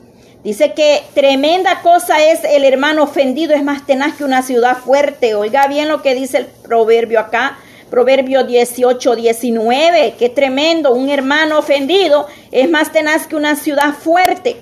Dice 0.43 0.73
que 0.73 1.03
tremenda 1.13 1.81
cosa 1.81 2.23
es 2.23 2.43
el 2.43 2.63
hermano 2.63 3.03
ofendido, 3.03 3.53
es 3.53 3.63
más 3.63 3.85
tenaz 3.85 4.15
que 4.15 4.23
una 4.23 4.41
ciudad 4.41 4.77
fuerte. 4.77 5.35
Oiga 5.35 5.67
bien 5.67 5.89
lo 5.89 6.01
que 6.01 6.15
dice 6.15 6.39
el 6.39 6.45
proverbio 6.45 7.19
acá. 7.19 7.59
Proverbio 7.89 8.43
18, 8.43 9.15
19. 9.15 10.15
Qué 10.17 10.29
tremendo. 10.29 10.93
Un 10.93 11.09
hermano 11.09 11.59
ofendido 11.59 12.27
es 12.51 12.69
más 12.69 12.91
tenaz 12.91 13.27
que 13.27 13.35
una 13.35 13.55
ciudad 13.55 13.93
fuerte. 13.93 14.57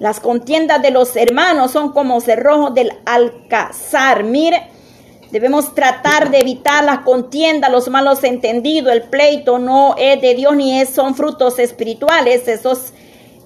Las 0.00 0.20
contiendas 0.20 0.82
de 0.82 0.90
los 0.90 1.16
hermanos 1.16 1.70
son 1.70 1.92
como 1.92 2.20
cerrojos 2.20 2.74
del 2.74 2.92
alcázar. 3.06 4.24
Mire, 4.24 4.68
Debemos 5.34 5.74
tratar 5.74 6.30
de 6.30 6.38
evitar 6.38 6.84
las 6.84 7.00
contiendas, 7.00 7.68
los 7.68 7.88
malos 7.88 8.22
entendidos. 8.22 8.92
El 8.92 9.02
pleito 9.02 9.58
no 9.58 9.96
es 9.98 10.20
de 10.20 10.32
Dios 10.36 10.54
ni 10.54 10.80
es, 10.80 10.90
son 10.90 11.16
frutos 11.16 11.58
espirituales, 11.58 12.46
esos 12.46 12.92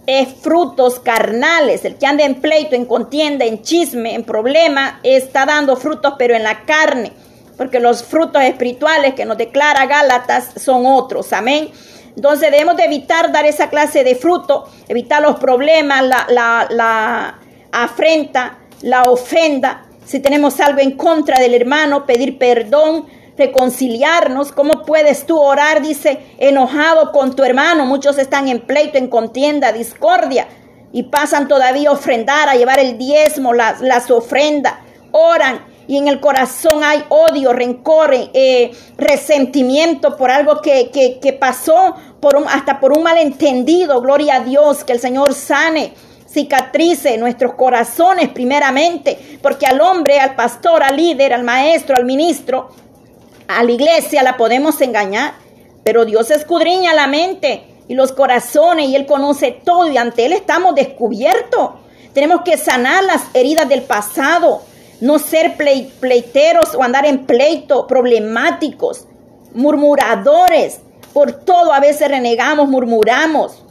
es 0.07 0.29
frutos 0.43 1.01
carnales. 1.01 1.87
El 1.87 1.97
que 1.97 2.05
anda 2.05 2.27
en 2.27 2.43
pleito, 2.43 2.77
en 2.77 2.85
contienda, 2.85 3.47
en 3.47 3.63
chisme, 3.63 4.15
en 4.15 4.25
problema, 4.25 5.01
está 5.03 5.47
dando 5.47 5.77
frutos, 5.77 6.13
pero 6.19 6.35
en 6.35 6.43
la 6.43 6.67
carne. 6.67 7.11
Porque 7.57 7.81
los 7.81 8.03
frutos 8.03 8.43
espirituales 8.43 9.15
que 9.15 9.25
nos 9.25 9.39
declara 9.39 9.87
Gálatas 9.87 10.61
son 10.63 10.85
otros. 10.85 11.33
Amén. 11.33 11.71
Entonces 12.15 12.51
debemos 12.51 12.77
de 12.77 12.85
evitar 12.85 13.33
dar 13.33 13.47
esa 13.47 13.71
clase 13.71 14.05
de 14.05 14.15
fruto, 14.15 14.69
evitar 14.89 15.23
los 15.23 15.37
problemas, 15.37 16.05
la, 16.05 16.27
la, 16.29 16.67
la 16.69 17.39
afrenta, 17.73 18.59
la 18.83 19.09
ofenda, 19.09 19.88
si 20.09 20.21
tenemos 20.21 20.59
algo 20.61 20.81
en 20.81 20.93
contra 20.93 21.39
del 21.39 21.53
hermano, 21.53 22.07
pedir 22.07 22.39
perdón, 22.39 23.05
reconciliarnos. 23.37 24.53
¿Cómo 24.53 24.87
puedes 24.87 25.27
tú 25.27 25.39
orar, 25.39 25.83
dice, 25.83 26.19
enojado 26.39 27.13
con 27.13 27.37
tu 27.37 27.45
hermano? 27.45 27.85
Muchos 27.85 28.17
están 28.17 28.49
en 28.49 28.61
pleito, 28.61 28.97
en 28.97 29.09
contienda, 29.09 29.71
discordia 29.71 30.49
y 30.93 31.03
pasan 31.03 31.47
todavía 31.47 31.91
a 31.91 31.93
ofrendar, 31.93 32.49
a 32.49 32.55
llevar 32.55 32.81
el 32.81 32.97
diezmo, 32.97 33.53
las, 33.53 33.83
las 33.83 34.11
ofrendas. 34.11 34.77
Oran 35.13 35.67
y 35.87 35.99
en 35.99 36.09
el 36.09 36.21
corazón 36.21 36.83
hay 36.83 37.05
odio, 37.11 37.53
rencor, 37.53 38.15
eh, 38.15 38.71
resentimiento 38.97 40.17
por 40.17 40.31
algo 40.31 40.63
que, 40.63 40.91
que, 40.91 41.33
pasó, 41.35 41.97
por 42.19 42.35
un, 42.35 42.49
hasta 42.49 42.81
por 42.81 42.97
un 42.97 43.03
malentendido. 43.03 44.01
Gloria 44.01 44.37
a 44.37 44.41
Dios, 44.41 44.85
que 44.85 44.95
el 44.95 45.01
Señor 45.01 45.35
sane 45.35 45.93
cicatrice 46.39 47.19
nuestros 47.19 47.55
corazones 47.55 48.29
primeramente, 48.29 49.19
porque 49.43 49.67
al 49.67 49.81
hombre, 49.81 50.21
al 50.21 50.37
pastor, 50.37 50.85
al 50.85 50.97
líder, 50.97 51.35
al 51.35 51.43
maestro, 51.43 51.97
al 51.97 52.05
ministro, 52.05 52.69
a 53.49 53.65
la 53.65 53.73
iglesia 53.73 54.23
la 54.23 54.37
podemos 54.37 54.81
engañar, 54.81 55.33
pero 55.83 56.05
Dios 56.05 56.31
escudriña 56.31 56.95
la 56.95 57.09
mente 57.09 57.65
y 57.89 57.95
los 57.95 58.13
corazones 58.13 58.89
y 58.89 58.95
Él 58.95 59.05
conoce 59.05 59.51
todo 59.51 59.91
y 59.91 59.97
ante 59.97 60.27
Él 60.27 60.33
estamos 60.33 60.77
descubiertos. 60.77 61.71
Tenemos 62.13 62.43
que 62.43 62.57
sanar 62.57 63.03
las 63.03 63.23
heridas 63.35 63.69
del 63.69 63.83
pasado, 63.83 64.63
no 65.01 65.19
ser 65.19 65.57
pleiteros 65.57 66.73
o 66.77 66.85
andar 66.85 67.05
en 67.05 67.27
pleito, 67.27 67.89
problemáticos, 67.89 69.09
murmuradores. 69.55 70.79
Por 71.13 71.33
todo 71.33 71.73
a 71.73 71.81
veces 71.81 72.07
renegamos, 72.09 72.69
murmuramos 72.69 73.65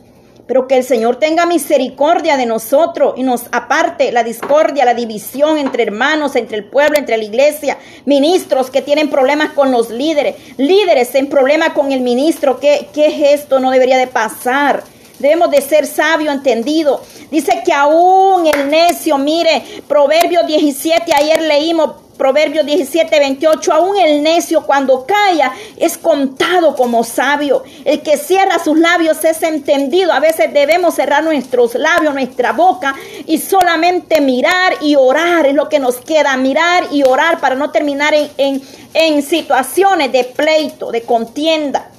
pero 0.47 0.67
que 0.67 0.77
el 0.77 0.83
Señor 0.83 1.17
tenga 1.17 1.45
misericordia 1.45 2.37
de 2.37 2.45
nosotros 2.45 3.13
y 3.17 3.23
nos 3.23 3.43
aparte 3.51 4.11
la 4.11 4.23
discordia, 4.23 4.85
la 4.85 4.93
división 4.93 5.57
entre 5.57 5.83
hermanos, 5.83 6.35
entre 6.35 6.57
el 6.57 6.63
pueblo, 6.63 6.97
entre 6.97 7.17
la 7.17 7.23
iglesia, 7.23 7.77
ministros 8.05 8.69
que 8.69 8.81
tienen 8.81 9.09
problemas 9.09 9.51
con 9.51 9.71
los 9.71 9.89
líderes, 9.89 10.35
líderes 10.57 11.13
en 11.15 11.27
problema 11.27 11.73
con 11.73 11.91
el 11.91 12.01
ministro, 12.01 12.59
¿qué, 12.59 12.87
qué 12.93 13.33
esto? 13.33 13.59
No 13.59 13.71
debería 13.71 13.97
de 13.97 14.07
pasar. 14.07 14.83
Debemos 15.19 15.49
de 15.49 15.61
ser 15.61 15.87
sabio, 15.87 16.31
entendido. 16.31 17.01
Dice 17.31 17.63
que 17.65 17.73
aún 17.73 18.45
el 18.45 18.69
necio, 18.69 19.17
mire, 19.17 19.63
Proverbio 19.87 20.43
17, 20.43 21.11
ayer 21.13 21.41
leímos, 21.41 21.91
Proverbios 22.17 22.65
17, 22.65 23.19
28, 23.19 23.73
aún 23.73 23.97
el 23.97 24.23
necio 24.23 24.65
cuando 24.65 25.05
calla 25.05 25.53
es 25.77 25.97
contado 25.99 26.75
como 26.75 27.03
sabio. 27.03 27.63
El 27.85 28.01
que 28.01 28.17
cierra 28.17 28.57
sus 28.57 28.77
labios 28.77 29.23
es 29.23 29.43
entendido. 29.43 30.11
A 30.11 30.19
veces 30.19 30.51
debemos 30.51 30.95
cerrar 30.95 31.23
nuestros 31.23 31.75
labios, 31.75 32.15
nuestra 32.15 32.53
boca 32.53 32.95
y 33.27 33.37
solamente 33.37 34.19
mirar 34.19 34.73
y 34.81 34.95
orar 34.95 35.45
es 35.45 35.53
lo 35.53 35.69
que 35.69 35.79
nos 35.79 35.97
queda, 35.97 36.35
mirar 36.37 36.85
y 36.91 37.03
orar 37.03 37.39
para 37.39 37.53
no 37.53 37.69
terminar 37.69 38.15
en, 38.15 38.31
en, 38.37 38.61
en 38.95 39.21
situaciones 39.21 40.11
de 40.11 40.23
pleito, 40.23 40.91
de 40.91 41.03
contienda. 41.03 41.91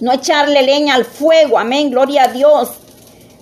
No 0.00 0.12
echarle 0.12 0.62
leña 0.62 0.94
al 0.94 1.06
fuego, 1.06 1.58
amén, 1.58 1.90
gloria 1.90 2.24
a 2.24 2.28
Dios. 2.28 2.70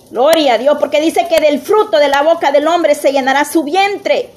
Gloria 0.09 0.53
a 0.53 0.57
Dios, 0.57 0.77
porque 0.79 1.01
dice 1.01 1.27
que 1.29 1.39
del 1.41 1.59
fruto 1.59 1.97
de 1.97 2.09
la 2.09 2.21
boca 2.21 2.51
del 2.51 2.67
hombre 2.67 2.95
se 2.95 3.11
llenará 3.11 3.45
su 3.45 3.63
vientre 3.63 4.29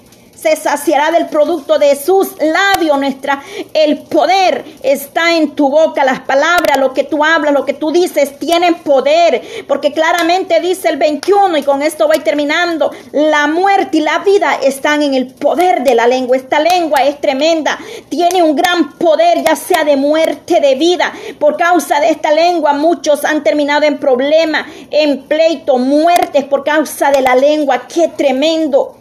se 0.44 0.56
saciará 0.56 1.10
del 1.10 1.26
producto 1.28 1.78
de 1.78 1.96
sus 1.96 2.28
labios. 2.38 2.98
Nuestra, 2.98 3.42
el 3.72 4.00
poder 4.00 4.62
está 4.82 5.34
en 5.36 5.52
tu 5.52 5.70
boca. 5.70 6.04
Las 6.04 6.20
palabras, 6.20 6.76
lo 6.76 6.92
que 6.92 7.04
tú 7.04 7.24
hablas, 7.24 7.54
lo 7.54 7.64
que 7.64 7.72
tú 7.72 7.90
dices, 7.90 8.38
tienen 8.38 8.74
poder. 8.74 9.40
Porque 9.66 9.92
claramente 9.92 10.60
dice 10.60 10.90
el 10.90 10.98
21, 10.98 11.56
y 11.56 11.62
con 11.62 11.80
esto 11.80 12.06
voy 12.06 12.18
terminando, 12.18 12.90
la 13.12 13.46
muerte 13.46 13.96
y 13.96 14.00
la 14.00 14.18
vida 14.18 14.58
están 14.62 15.02
en 15.02 15.14
el 15.14 15.32
poder 15.32 15.82
de 15.82 15.94
la 15.94 16.06
lengua. 16.06 16.36
Esta 16.36 16.60
lengua 16.60 17.02
es 17.04 17.18
tremenda. 17.22 17.78
Tiene 18.10 18.42
un 18.42 18.54
gran 18.54 18.98
poder, 18.98 19.42
ya 19.42 19.56
sea 19.56 19.82
de 19.84 19.96
muerte, 19.96 20.60
de 20.60 20.74
vida. 20.74 21.10
Por 21.38 21.56
causa 21.56 22.00
de 22.00 22.10
esta 22.10 22.32
lengua, 22.32 22.74
muchos 22.74 23.24
han 23.24 23.42
terminado 23.42 23.86
en 23.86 23.96
problemas, 23.96 24.66
en 24.90 25.22
pleito, 25.22 25.78
muertes 25.78 26.44
por 26.44 26.64
causa 26.64 27.10
de 27.10 27.22
la 27.22 27.34
lengua. 27.34 27.88
Qué 27.88 28.08
tremendo. 28.08 28.96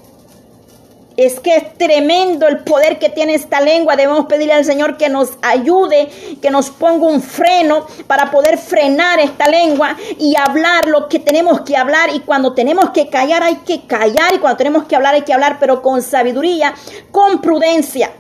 Es 1.15 1.39
que 1.39 1.55
es 1.55 1.77
tremendo 1.77 2.47
el 2.47 2.59
poder 2.59 2.97
que 2.97 3.09
tiene 3.09 3.35
esta 3.35 3.61
lengua. 3.61 3.95
Debemos 3.95 4.25
pedirle 4.25 4.53
al 4.53 4.65
Señor 4.65 4.97
que 4.97 5.09
nos 5.09 5.33
ayude, 5.41 6.09
que 6.41 6.49
nos 6.49 6.71
ponga 6.71 7.07
un 7.07 7.21
freno 7.21 7.85
para 8.07 8.31
poder 8.31 8.57
frenar 8.57 9.19
esta 9.19 9.47
lengua 9.47 9.95
y 10.17 10.35
hablar 10.35 10.87
lo 10.87 11.07
que 11.07 11.19
tenemos 11.19 11.61
que 11.61 11.77
hablar. 11.77 12.09
Y 12.13 12.21
cuando 12.21 12.53
tenemos 12.53 12.89
que 12.91 13.09
callar, 13.09 13.43
hay 13.43 13.57
que 13.57 13.85
callar. 13.85 14.33
Y 14.33 14.39
cuando 14.39 14.57
tenemos 14.57 14.85
que 14.85 14.95
hablar, 14.95 15.13
hay 15.13 15.21
que 15.21 15.33
hablar, 15.33 15.57
pero 15.59 15.81
con 15.81 16.01
sabiduría, 16.01 16.73
con 17.11 17.41
prudencia, 17.41 18.11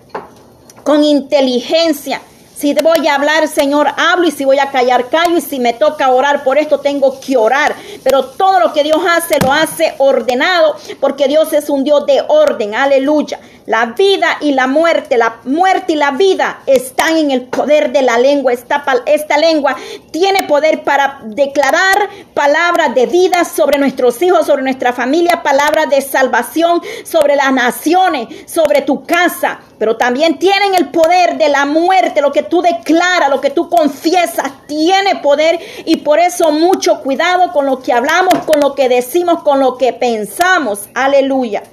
con 0.83 1.03
inteligencia 1.03 2.21
si 2.63 2.73
voy 2.75 3.05
a 3.09 3.15
hablar, 3.15 3.45
Señor, 3.49 3.89
hablo 3.97 4.25
y 4.25 4.31
si 4.31 4.45
voy 4.45 4.57
a 4.57 4.71
callar, 4.71 5.09
callo 5.09 5.35
y 5.35 5.41
si 5.41 5.59
me 5.59 5.73
toca 5.73 6.09
orar 6.09 6.45
por 6.45 6.57
esto, 6.57 6.79
tengo 6.79 7.19
que 7.19 7.35
orar. 7.35 7.75
Pero 8.01 8.23
todo 8.23 8.61
lo 8.61 8.71
que 8.71 8.83
Dios 8.83 9.01
hace, 9.05 9.37
lo 9.41 9.51
hace 9.51 9.95
ordenado 9.97 10.77
porque 11.01 11.27
Dios 11.27 11.51
es 11.51 11.69
un 11.69 11.83
Dios 11.83 12.05
de 12.05 12.23
orden. 12.25 12.73
Aleluya. 12.73 13.37
La 13.65 13.87
vida 13.87 14.37
y 14.41 14.53
la 14.53 14.67
muerte, 14.67 15.17
la 15.17 15.39
muerte 15.43 15.93
y 15.93 15.95
la 15.95 16.11
vida 16.11 16.61
están 16.65 17.17
en 17.17 17.31
el 17.31 17.43
poder 17.43 17.91
de 17.91 18.01
la 18.01 18.17
lengua. 18.17 18.53
Esta, 18.53 18.83
esta 19.05 19.37
lengua 19.37 19.75
tiene 20.11 20.43
poder 20.43 20.83
para 20.83 21.19
declarar 21.23 22.09
palabras 22.33 22.95
de 22.95 23.07
vida 23.07 23.43
sobre 23.43 23.77
nuestros 23.77 24.21
hijos, 24.21 24.45
sobre 24.45 24.63
nuestra 24.63 24.93
familia, 24.93 25.43
palabras 25.43 25.89
de 25.89 26.01
salvación 26.01 26.81
sobre 27.03 27.35
las 27.35 27.53
naciones, 27.53 28.27
sobre 28.51 28.81
tu 28.81 29.03
casa. 29.03 29.59
Pero 29.83 29.97
también 29.97 30.39
tienen 30.39 30.75
el 30.75 30.91
poder 30.91 31.37
de 31.37 31.49
la 31.49 31.65
muerte, 31.65 32.21
lo 32.21 32.31
que 32.31 32.41
tú 32.41 32.61
declaras, 32.61 33.29
lo 33.29 33.41
que 33.41 33.49
tú 33.49 33.69
confiesas, 33.69 34.49
tiene 34.65 35.17
poder 35.17 35.59
y 35.83 35.97
por 35.97 36.19
eso 36.19 36.51
mucho 36.51 37.01
cuidado 37.01 37.51
con 37.51 37.65
lo 37.65 37.81
que 37.81 37.91
hablamos, 37.91 38.45
con 38.45 38.61
lo 38.61 38.75
que 38.75 38.87
decimos, 38.87 39.43
con 39.43 39.59
lo 39.59 39.77
que 39.77 39.91
pensamos. 39.91 40.87
Aleluya. 40.93 41.63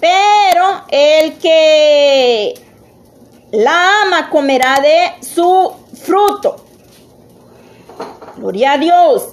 Pero 0.00 0.84
el 0.88 1.36
que 1.36 2.54
la 3.50 4.02
ama 4.04 4.30
comerá 4.30 4.80
de 4.80 5.22
su 5.22 5.74
fruto. 6.02 6.56
Gloria 8.38 8.72
a 8.72 8.78
Dios. 8.78 9.28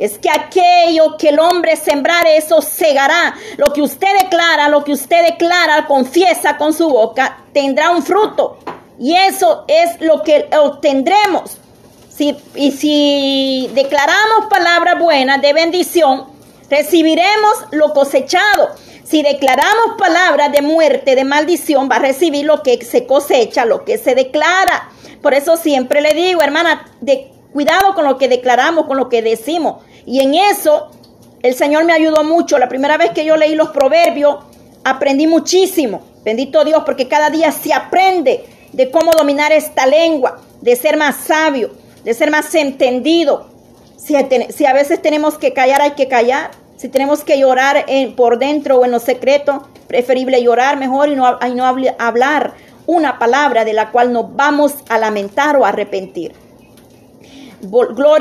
Es 0.00 0.16
que 0.16 0.30
aquello 0.30 1.18
que 1.18 1.28
el 1.28 1.38
hombre 1.38 1.76
sembrare, 1.76 2.38
eso 2.38 2.62
segará. 2.62 3.34
Lo 3.58 3.70
que 3.70 3.82
usted 3.82 4.08
declara, 4.22 4.70
lo 4.70 4.82
que 4.82 4.92
usted 4.92 5.26
declara, 5.26 5.86
confiesa 5.86 6.56
con 6.56 6.72
su 6.72 6.88
boca, 6.88 7.44
tendrá 7.52 7.90
un 7.90 8.02
fruto. 8.02 8.56
Y 8.98 9.14
eso 9.14 9.66
es 9.68 10.00
lo 10.00 10.22
que 10.22 10.48
obtendremos. 10.58 11.58
Si, 12.08 12.34
y 12.54 12.72
si 12.72 13.70
declaramos 13.74 14.46
palabras 14.48 14.98
buenas 14.98 15.42
de 15.42 15.52
bendición, 15.52 16.24
recibiremos 16.70 17.52
lo 17.72 17.92
cosechado. 17.92 18.70
Si 19.04 19.22
declaramos 19.22 19.96
palabras 19.98 20.50
de 20.50 20.62
muerte, 20.62 21.14
de 21.14 21.24
maldición, 21.24 21.90
va 21.92 21.96
a 21.96 21.98
recibir 21.98 22.46
lo 22.46 22.62
que 22.62 22.82
se 22.82 23.04
cosecha, 23.04 23.66
lo 23.66 23.84
que 23.84 23.98
se 23.98 24.14
declara. 24.14 24.88
Por 25.20 25.34
eso 25.34 25.58
siempre 25.58 26.00
le 26.00 26.14
digo, 26.14 26.40
hermana, 26.40 26.86
de 27.02 27.30
cuidado 27.52 27.94
con 27.94 28.04
lo 28.04 28.18
que 28.18 28.28
declaramos, 28.28 28.86
con 28.86 28.96
lo 28.96 29.08
que 29.08 29.22
decimos. 29.22 29.82
Y 30.06 30.20
en 30.20 30.34
eso 30.34 30.90
el 31.42 31.54
Señor 31.54 31.84
me 31.84 31.92
ayudó 31.92 32.24
mucho. 32.24 32.58
La 32.58 32.68
primera 32.68 32.96
vez 32.96 33.10
que 33.10 33.24
yo 33.24 33.36
leí 33.36 33.54
los 33.54 33.70
proverbios, 33.70 34.36
aprendí 34.84 35.26
muchísimo. 35.26 36.02
Bendito 36.24 36.64
Dios, 36.64 36.82
porque 36.84 37.08
cada 37.08 37.30
día 37.30 37.50
se 37.52 37.72
aprende 37.72 38.44
de 38.72 38.90
cómo 38.90 39.12
dominar 39.12 39.52
esta 39.52 39.86
lengua, 39.86 40.40
de 40.60 40.76
ser 40.76 40.96
más 40.96 41.16
sabio, 41.16 41.70
de 42.04 42.14
ser 42.14 42.30
más 42.30 42.54
entendido. 42.54 43.48
Si, 43.96 44.14
a 44.16 44.72
veces 44.72 45.02
tenemos 45.02 45.38
que 45.38 45.52
callar, 45.52 45.82
hay 45.82 45.92
que 45.92 46.08
callar. 46.08 46.50
Si 46.76 46.88
tenemos 46.88 47.24
que 47.24 47.38
llorar 47.38 47.84
por 48.16 48.38
dentro 48.38 48.78
o 48.78 48.84
en 48.84 48.90
lo 48.90 48.98
secreto, 48.98 49.68
preferible 49.86 50.42
llorar 50.42 50.78
mejor 50.78 51.10
y 51.10 51.16
no, 51.16 51.38
no 51.38 51.66
hablar 51.98 52.54
una 52.86 53.18
palabra 53.18 53.64
de 53.64 53.72
la 53.72 53.90
cual 53.90 54.12
nos 54.12 54.34
vamos 54.34 54.74
a 54.88 54.98
lamentar 54.98 55.56
o 55.56 55.64
arrepentir. 55.64 56.32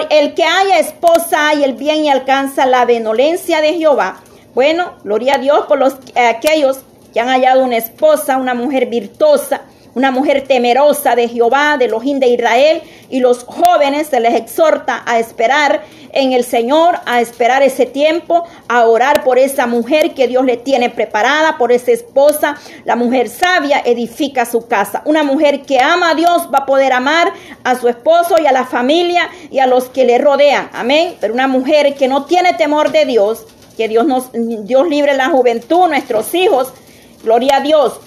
El 0.09 0.33
que 0.33 0.43
haya 0.43 0.79
esposa 0.79 1.53
y 1.53 1.63
el 1.63 1.73
bien 1.73 2.03
y 2.03 2.09
alcanza 2.09 2.65
la 2.65 2.85
benevolencia 2.85 3.61
de 3.61 3.73
Jehová. 3.75 4.21
Bueno, 4.53 4.93
gloria 5.03 5.35
a 5.35 5.37
Dios 5.37 5.65
por 5.67 5.79
los, 5.79 5.95
eh, 6.15 6.27
aquellos 6.27 6.79
que 7.13 7.19
han 7.19 7.29
hallado 7.29 7.63
una 7.63 7.77
esposa, 7.77 8.37
una 8.37 8.53
mujer 8.53 8.87
virtuosa, 8.87 9.61
una 9.95 10.11
mujer 10.11 10.45
temerosa 10.47 11.15
de 11.15 11.27
Jehová, 11.27 11.77
de 11.77 11.85
Elohim 11.85 12.19
de 12.19 12.27
Israel, 12.27 12.81
y 13.09 13.19
los 13.19 13.43
jóvenes 13.43 14.07
se 14.07 14.19
les 14.19 14.35
exhorta 14.35 15.03
a 15.05 15.19
esperar 15.19 15.81
en 16.11 16.33
el 16.33 16.43
Señor, 16.43 16.99
a 17.05 17.21
esperar 17.21 17.63
ese 17.63 17.85
tiempo, 17.85 18.43
a 18.67 18.85
orar 18.85 19.23
por 19.23 19.37
esa 19.37 19.67
mujer 19.67 20.13
que 20.13 20.27
Dios 20.27 20.45
le 20.45 20.57
tiene 20.57 20.89
preparada, 20.89 21.57
por 21.57 21.71
esa 21.71 21.91
esposa. 21.91 22.55
La 22.85 22.95
mujer 22.95 23.29
sabia 23.29 23.81
edifica 23.85 24.45
su 24.45 24.67
casa. 24.67 25.01
Una 25.05 25.23
mujer 25.23 25.61
que 25.63 25.79
ama 25.79 26.11
a 26.11 26.15
Dios 26.15 26.49
va 26.53 26.59
a 26.59 26.65
poder 26.65 26.93
amar 26.93 27.31
a 27.63 27.75
su 27.75 27.87
esposo 27.87 28.35
y 28.41 28.47
a 28.47 28.51
la 28.51 28.65
familia 28.65 29.29
y 29.51 29.59
a 29.59 29.67
los 29.67 29.85
que 29.85 30.05
le 30.05 30.17
rodean. 30.17 30.69
Amén. 30.73 31.15
Pero 31.19 31.33
una 31.33 31.47
mujer 31.47 31.95
que 31.95 32.07
no 32.07 32.25
tiene 32.25 32.53
temor 32.53 32.91
de 32.91 33.05
Dios, 33.05 33.45
que 33.77 33.87
Dios 33.87 34.05
nos 34.05 34.29
Dios 34.33 34.87
libre 34.87 35.15
la 35.15 35.29
juventud, 35.29 35.87
nuestros 35.87 36.33
hijos. 36.33 36.73
Gloria 37.23 37.57
a 37.57 37.61
Dios 37.61 37.99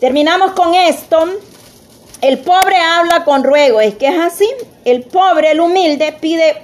Terminamos 0.00 0.52
con 0.52 0.74
esto. 0.74 1.24
El 2.20 2.38
pobre 2.38 2.76
habla 2.76 3.24
con 3.24 3.42
ruego. 3.42 3.80
Es 3.80 3.96
que 3.96 4.08
es 4.08 4.18
así. 4.18 4.48
El 4.84 5.02
pobre, 5.04 5.52
el 5.52 5.60
humilde, 5.60 6.16
pide 6.20 6.62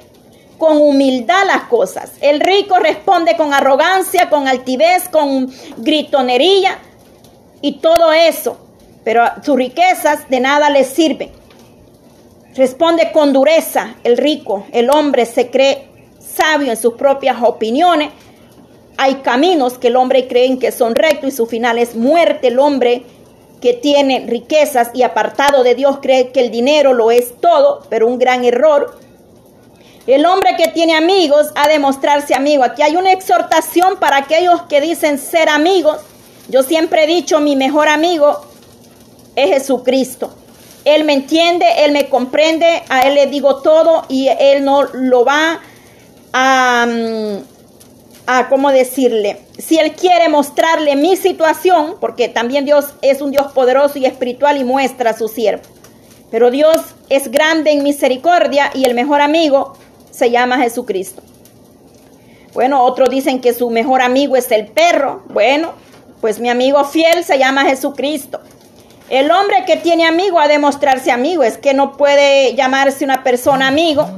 con 0.59 0.77
humildad 0.77 1.45
las 1.47 1.65
cosas. 1.65 2.13
El 2.21 2.41
rico 2.41 2.79
responde 2.79 3.37
con 3.37 3.53
arrogancia, 3.53 4.31
con 4.31 4.47
altivez, 4.47 5.09
con 5.09 5.53
gritonería 5.79 6.79
y 7.61 7.79
todo 7.79 8.13
eso. 8.13 8.57
Pero 9.03 9.25
sus 9.43 9.57
riquezas 9.57 10.29
de 10.29 10.41
nada 10.41 10.71
les 10.71 10.89
sirven. 10.89 11.31
Responde 12.55 13.11
con 13.13 13.33
dureza. 13.33 13.97
El 14.05 14.17
rico, 14.17 14.67
el 14.73 14.91
hombre 14.91 15.27
se 15.27 15.51
cree 15.51 15.89
sabio 16.21 16.71
en 16.71 16.77
sus 16.77 16.95
propias 16.95 17.39
opiniones. 17.43 18.11
Hay 18.97 19.17
caminos 19.17 19.77
que 19.77 19.89
el 19.89 19.97
hombre 19.97 20.29
cree 20.29 20.57
que 20.61 20.71
son 20.71 20.95
rectos 20.95 21.31
y 21.31 21.37
su 21.37 21.47
final 21.47 21.79
es 21.79 21.97
muerte. 21.97 22.47
El 22.49 22.61
hombre 22.61 23.03
que 23.65 23.73
tiene 23.73 24.27
riquezas 24.29 24.91
y 24.93 25.05
apartado 25.05 25.63
de 25.63 25.75
Dios 25.75 26.01
cree 26.03 26.33
que 26.33 26.41
el 26.41 26.51
dinero 26.51 26.93
lo 26.93 27.11
es 27.11 27.41
todo, 27.41 27.81
pero 27.89 28.07
un 28.07 28.19
gran 28.19 28.45
error. 28.45 28.99
El 30.07 30.27
hombre 30.27 30.55
que 30.59 30.69
tiene 30.69 30.95
amigos 30.95 31.47
ha 31.55 31.67
de 31.67 31.79
mostrarse 31.79 32.35
amigo. 32.35 32.63
Aquí 32.63 32.83
hay 32.83 32.95
una 32.97 33.13
exhortación 33.13 33.99
para 33.99 34.19
aquellos 34.19 34.61
que 34.69 34.83
dicen 34.83 35.19
ser 35.19 35.49
amigos. 35.49 35.97
Yo 36.51 36.63
siempre 36.63 37.05
he 37.05 37.07
dicho, 37.07 37.41
mi 37.41 37.57
mejor 37.57 37.89
amigo 37.89 38.45
es 39.35 39.49
Jesucristo. 39.49 40.35
Él 40.85 41.05
me 41.05 41.15
entiende, 41.15 41.65
Él 41.87 41.93
me 41.93 42.11
comprende, 42.11 42.83
a 42.91 43.01
Él 43.09 43.15
le 43.15 43.29
digo 43.29 43.63
todo 43.63 44.05
y 44.11 44.29
Él 44.29 44.63
no 44.63 44.83
lo 44.83 45.25
va 45.25 45.59
a, 46.35 46.87
mm, 46.87 47.54
a, 48.27 48.49
¿cómo 48.49 48.71
decirle? 48.71 49.39
Si 49.59 49.79
Él 49.79 49.93
quiere 49.93 50.29
mostrarle 50.29 50.97
mi 50.97 51.17
situación, 51.17 51.97
porque 52.01 52.29
también 52.29 52.65
Dios 52.65 52.95
es 53.03 53.21
un 53.21 53.31
Dios 53.31 53.53
poderoso 53.53 53.99
y 53.99 54.07
espiritual 54.07 54.57
y 54.59 54.65
muestra 54.65 55.11
a 55.11 55.19
su 55.19 55.29
siervo. 55.29 55.63
Pero 56.31 56.51
Dios 56.51 56.81
es 57.11 57.31
grande 57.31 57.71
en 57.73 57.83
misericordia 57.83 58.71
y 58.75 58.85
el 58.85 58.95
mejor 58.95 59.21
amigo 59.21 59.75
se 60.11 60.31
llama 60.31 60.59
Jesucristo. 60.59 61.23
Bueno, 62.55 62.85
otros 62.85 63.11
dicen 63.11 63.41
que 63.41 63.53
su 63.53 63.69
mejor 63.69 64.01
amigo 64.01 64.37
es 64.37 64.51
el 64.51 64.67
perro. 64.69 65.23
Bueno, 65.29 65.73
Pues 66.21 66.41
mi 66.41 66.49
amigo 66.49 66.83
fiel 66.85 67.23
se 67.23 67.39
llama 67.39 67.67
Jesucristo. 67.67 68.41
El 69.11 69.31
hombre 69.31 69.65
que 69.67 69.77
tiene 69.77 70.07
amigo 70.07 70.41
ha 70.41 70.49
de 70.49 70.59
mostrarse 70.59 71.11
amigo. 71.11 71.43
Es 71.43 71.59
que 71.59 71.75
no 71.75 71.99
puede 71.99 72.55
llamarse 72.55 73.05
una 73.05 73.23
persona 73.23 73.69
amigo. 73.69 74.09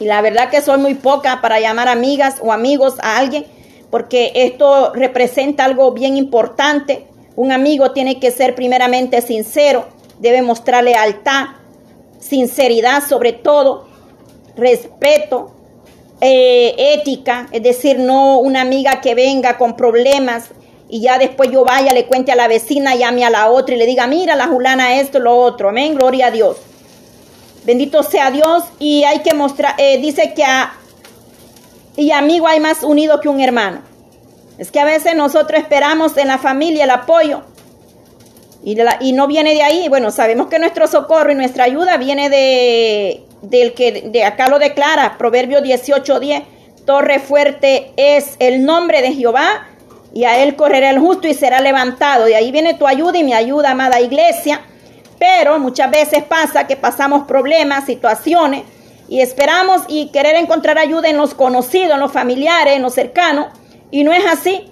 Y 0.00 0.06
la 0.06 0.22
verdad 0.22 0.48
que 0.48 0.62
soy 0.62 0.78
muy 0.78 0.94
poca 0.94 1.40
para 1.42 1.60
llamar 1.60 1.86
amigas 1.86 2.36
o 2.40 2.52
amigos 2.52 2.94
a 3.02 3.18
alguien, 3.18 3.44
porque 3.90 4.32
esto 4.34 4.92
representa 4.94 5.66
algo 5.66 5.92
bien 5.92 6.16
importante. 6.16 7.06
Un 7.36 7.52
amigo 7.52 7.92
tiene 7.92 8.18
que 8.18 8.30
ser 8.30 8.54
primeramente 8.54 9.20
sincero, 9.20 9.86
debe 10.18 10.40
mostrar 10.40 10.82
lealtad, 10.82 11.48
sinceridad 12.18 13.06
sobre 13.06 13.34
todo, 13.34 13.88
respeto, 14.56 15.52
eh, 16.22 16.94
ética, 16.94 17.48
es 17.52 17.62
decir, 17.62 17.98
no 17.98 18.38
una 18.40 18.62
amiga 18.62 19.00
que 19.02 19.14
venga 19.14 19.58
con 19.58 19.76
problemas 19.76 20.50
y 20.88 21.02
ya 21.02 21.18
después 21.18 21.50
yo 21.50 21.64
vaya, 21.64 21.92
le 21.92 22.06
cuente 22.06 22.32
a 22.32 22.36
la 22.36 22.48
vecina, 22.48 22.94
llame 22.94 23.24
a 23.24 23.30
la 23.30 23.50
otra 23.50 23.74
y 23.74 23.78
le 23.78 23.86
diga, 23.86 24.06
mira 24.06 24.34
la 24.34 24.48
julana 24.48 24.98
esto, 24.98 25.18
lo 25.18 25.36
otro, 25.36 25.68
amén, 25.68 25.94
gloria 25.94 26.26
a 26.26 26.30
Dios. 26.30 26.56
Bendito 27.64 28.02
sea 28.02 28.30
Dios 28.30 28.64
y 28.78 29.04
hay 29.04 29.20
que 29.20 29.34
mostrar, 29.34 29.74
eh, 29.78 29.98
dice 29.98 30.32
que 30.34 30.44
a, 30.44 30.74
y 31.96 32.12
amigo 32.12 32.46
hay 32.46 32.60
más 32.60 32.82
unido 32.82 33.20
que 33.20 33.28
un 33.28 33.40
hermano. 33.40 33.82
Es 34.58 34.70
que 34.70 34.80
a 34.80 34.84
veces 34.84 35.14
nosotros 35.14 35.60
esperamos 35.60 36.16
en 36.16 36.28
la 36.28 36.38
familia 36.38 36.84
el 36.84 36.90
apoyo 36.90 37.42
y, 38.62 38.76
y 39.00 39.12
no 39.12 39.26
viene 39.26 39.54
de 39.54 39.62
ahí. 39.62 39.88
Bueno, 39.88 40.10
sabemos 40.10 40.48
que 40.48 40.58
nuestro 40.58 40.86
socorro 40.86 41.32
y 41.32 41.34
nuestra 41.34 41.64
ayuda 41.64 41.96
viene 41.96 42.28
de, 42.28 43.24
del 43.42 43.74
que 43.74 44.02
de 44.02 44.24
acá 44.24 44.48
lo 44.48 44.58
declara, 44.58 45.16
Proverbio 45.18 45.60
18:10. 45.60 46.44
Torre 46.86 47.20
fuerte 47.20 47.92
es 47.96 48.36
el 48.38 48.64
nombre 48.64 49.02
de 49.02 49.12
Jehová 49.12 49.68
y 50.12 50.24
a 50.24 50.42
él 50.42 50.56
correrá 50.56 50.90
el 50.90 50.98
justo 50.98 51.28
y 51.28 51.34
será 51.34 51.60
levantado. 51.60 52.24
De 52.24 52.34
ahí 52.34 52.50
viene 52.50 52.74
tu 52.74 52.86
ayuda 52.86 53.18
y 53.18 53.24
mi 53.24 53.34
ayuda, 53.34 53.70
amada 53.70 54.00
iglesia. 54.00 54.62
Pero 55.20 55.58
muchas 55.58 55.90
veces 55.90 56.24
pasa 56.24 56.66
que 56.66 56.76
pasamos 56.76 57.24
problemas, 57.26 57.84
situaciones 57.84 58.62
y 59.06 59.20
esperamos 59.20 59.82
y 59.86 60.08
querer 60.08 60.34
encontrar 60.36 60.78
ayuda 60.78 61.10
en 61.10 61.18
los 61.18 61.34
conocidos, 61.34 61.92
en 61.92 62.00
los 62.00 62.10
familiares, 62.10 62.74
en 62.74 62.82
los 62.82 62.94
cercanos. 62.94 63.48
Y 63.90 64.02
no 64.02 64.14
es 64.14 64.24
así. 64.24 64.70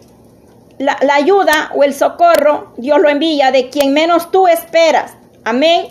La, 0.78 0.96
ayuda 1.12 1.72
o 1.74 1.82
el 1.84 1.92
socorro 1.92 2.72
Dios 2.78 2.98
lo 2.98 3.10
envía 3.10 3.50
de 3.50 3.68
quien 3.68 3.92
menos 3.92 4.30
tú 4.30 4.48
esperas. 4.48 5.12
Amén. 5.44 5.88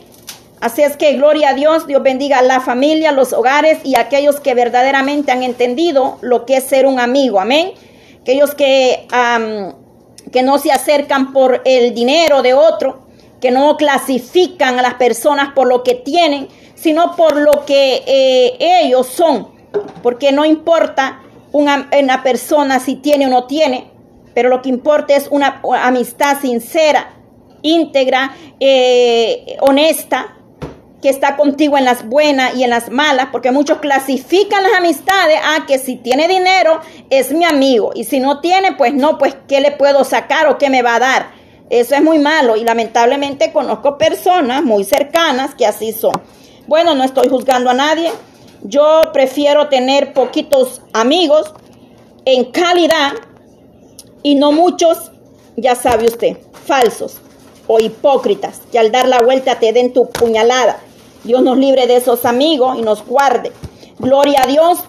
Así 0.59 0.81
es 0.81 0.97
que 0.97 1.13
gloria 1.13 1.49
a 1.49 1.53
Dios, 1.53 1.85
Dios 1.85 2.01
bendiga 2.01 2.39
a 2.39 2.41
la 2.41 2.59
familia, 2.59 3.11
los 3.11 3.33
hogares 3.33 3.77
y 3.83 3.95
aquellos 3.95 4.39
que 4.39 4.55
verdaderamente 4.55 5.31
han 5.31 5.43
entendido 5.43 6.17
lo 6.21 6.47
que 6.47 6.57
es 6.57 6.63
ser 6.63 6.87
un 6.87 6.99
amigo. 6.99 7.39
Amén. 7.39 7.73
Aquellos 8.21 8.55
que, 8.55 9.07
que 10.31 10.41
no 10.41 10.57
se 10.57 10.71
acercan 10.71 11.31
por 11.31 11.61
el 11.63 11.93
dinero 11.93 12.41
de 12.41 12.55
otro, 12.55 13.06
que 13.41 13.51
no 13.51 13.77
clasifican 13.77 14.79
a 14.79 14.81
las 14.81 14.95
personas 14.95 15.53
por 15.53 15.67
lo 15.67 15.83
que 15.83 15.95
tienen, 15.95 16.47
sino 16.75 17.15
por 17.15 17.37
lo 17.37 17.65
que 17.65 18.03
eh, 18.05 18.57
ellos 18.59 19.07
son. 19.07 19.49
Porque 20.01 20.31
no 20.31 20.45
importa 20.45 21.21
una, 21.51 22.23
persona 22.23 22.79
si 22.79 22.95
tiene 22.95 23.27
o 23.27 23.29
no 23.29 23.45
tiene, 23.45 23.91
pero 24.33 24.49
lo 24.49 24.61
que 24.61 24.69
importa 24.69 25.15
es 25.15 25.27
una 25.29 25.61
amistad 25.83 26.39
sincera, 26.39 27.13
íntegra, 27.61 28.35
eh, 28.59 29.57
honesta, 29.61 30.37
que 31.01 31.09
está 31.09 31.35
contigo 31.37 31.77
en 31.77 31.85
las 31.85 32.07
buenas 32.07 32.55
y 32.55 32.63
en 32.63 32.71
las 32.71 32.89
malas, 32.89 33.27
porque 33.31 33.51
muchos 33.51 33.77
clasifican 33.79 34.63
las 34.63 34.73
amistades 34.73 35.39
a 35.43 35.65
que 35.67 35.77
si 35.77 35.95
tiene 35.95 36.27
dinero 36.27 36.81
es 37.11 37.31
mi 37.31 37.45
amigo 37.45 37.91
y 37.93 38.03
si 38.03 38.19
no 38.19 38.41
tiene, 38.41 38.73
pues 38.73 38.93
no, 38.93 39.17
pues 39.17 39.35
¿qué 39.47 39.61
le 39.61 39.71
puedo 39.71 40.03
sacar 40.03 40.47
o 40.47 40.57
qué 40.57 40.69
me 40.69 40.81
va 40.81 40.95
a 40.95 40.99
dar? 40.99 41.36
Eso 41.69 41.95
es 41.95 42.01
muy 42.01 42.19
malo 42.19 42.55
y 42.55 42.63
lamentablemente 42.63 43.51
conozco 43.51 43.97
personas 43.97 44.63
muy 44.63 44.83
cercanas 44.83 45.53
que 45.55 45.65
así 45.65 45.91
son. 45.91 46.13
Bueno, 46.67 46.95
no 46.95 47.03
estoy 47.03 47.27
juzgando 47.29 47.69
a 47.69 47.73
nadie. 47.73 48.11
Yo 48.63 49.11
prefiero 49.13 49.67
tener 49.67 50.13
poquitos 50.13 50.81
amigos 50.93 51.53
en 52.25 52.51
calidad 52.51 53.13
y 54.23 54.35
no 54.35 54.51
muchos, 54.51 55.11
ya 55.55 55.75
sabe 55.75 56.07
usted, 56.07 56.37
falsos 56.65 57.19
o 57.67 57.79
hipócritas 57.79 58.61
que 58.71 58.79
al 58.79 58.91
dar 58.91 59.07
la 59.07 59.21
vuelta 59.21 59.59
te 59.59 59.73
den 59.73 59.93
tu 59.93 60.09
puñalada. 60.09 60.79
Dios 61.23 61.41
nos 61.41 61.57
libre 61.57 61.87
de 61.87 61.97
esos 61.97 62.25
amigos 62.25 62.77
y 62.77 62.81
nos 62.81 63.05
guarde. 63.05 63.51
Gloria 63.99 64.43
a 64.43 64.47
Dios. 64.47 64.79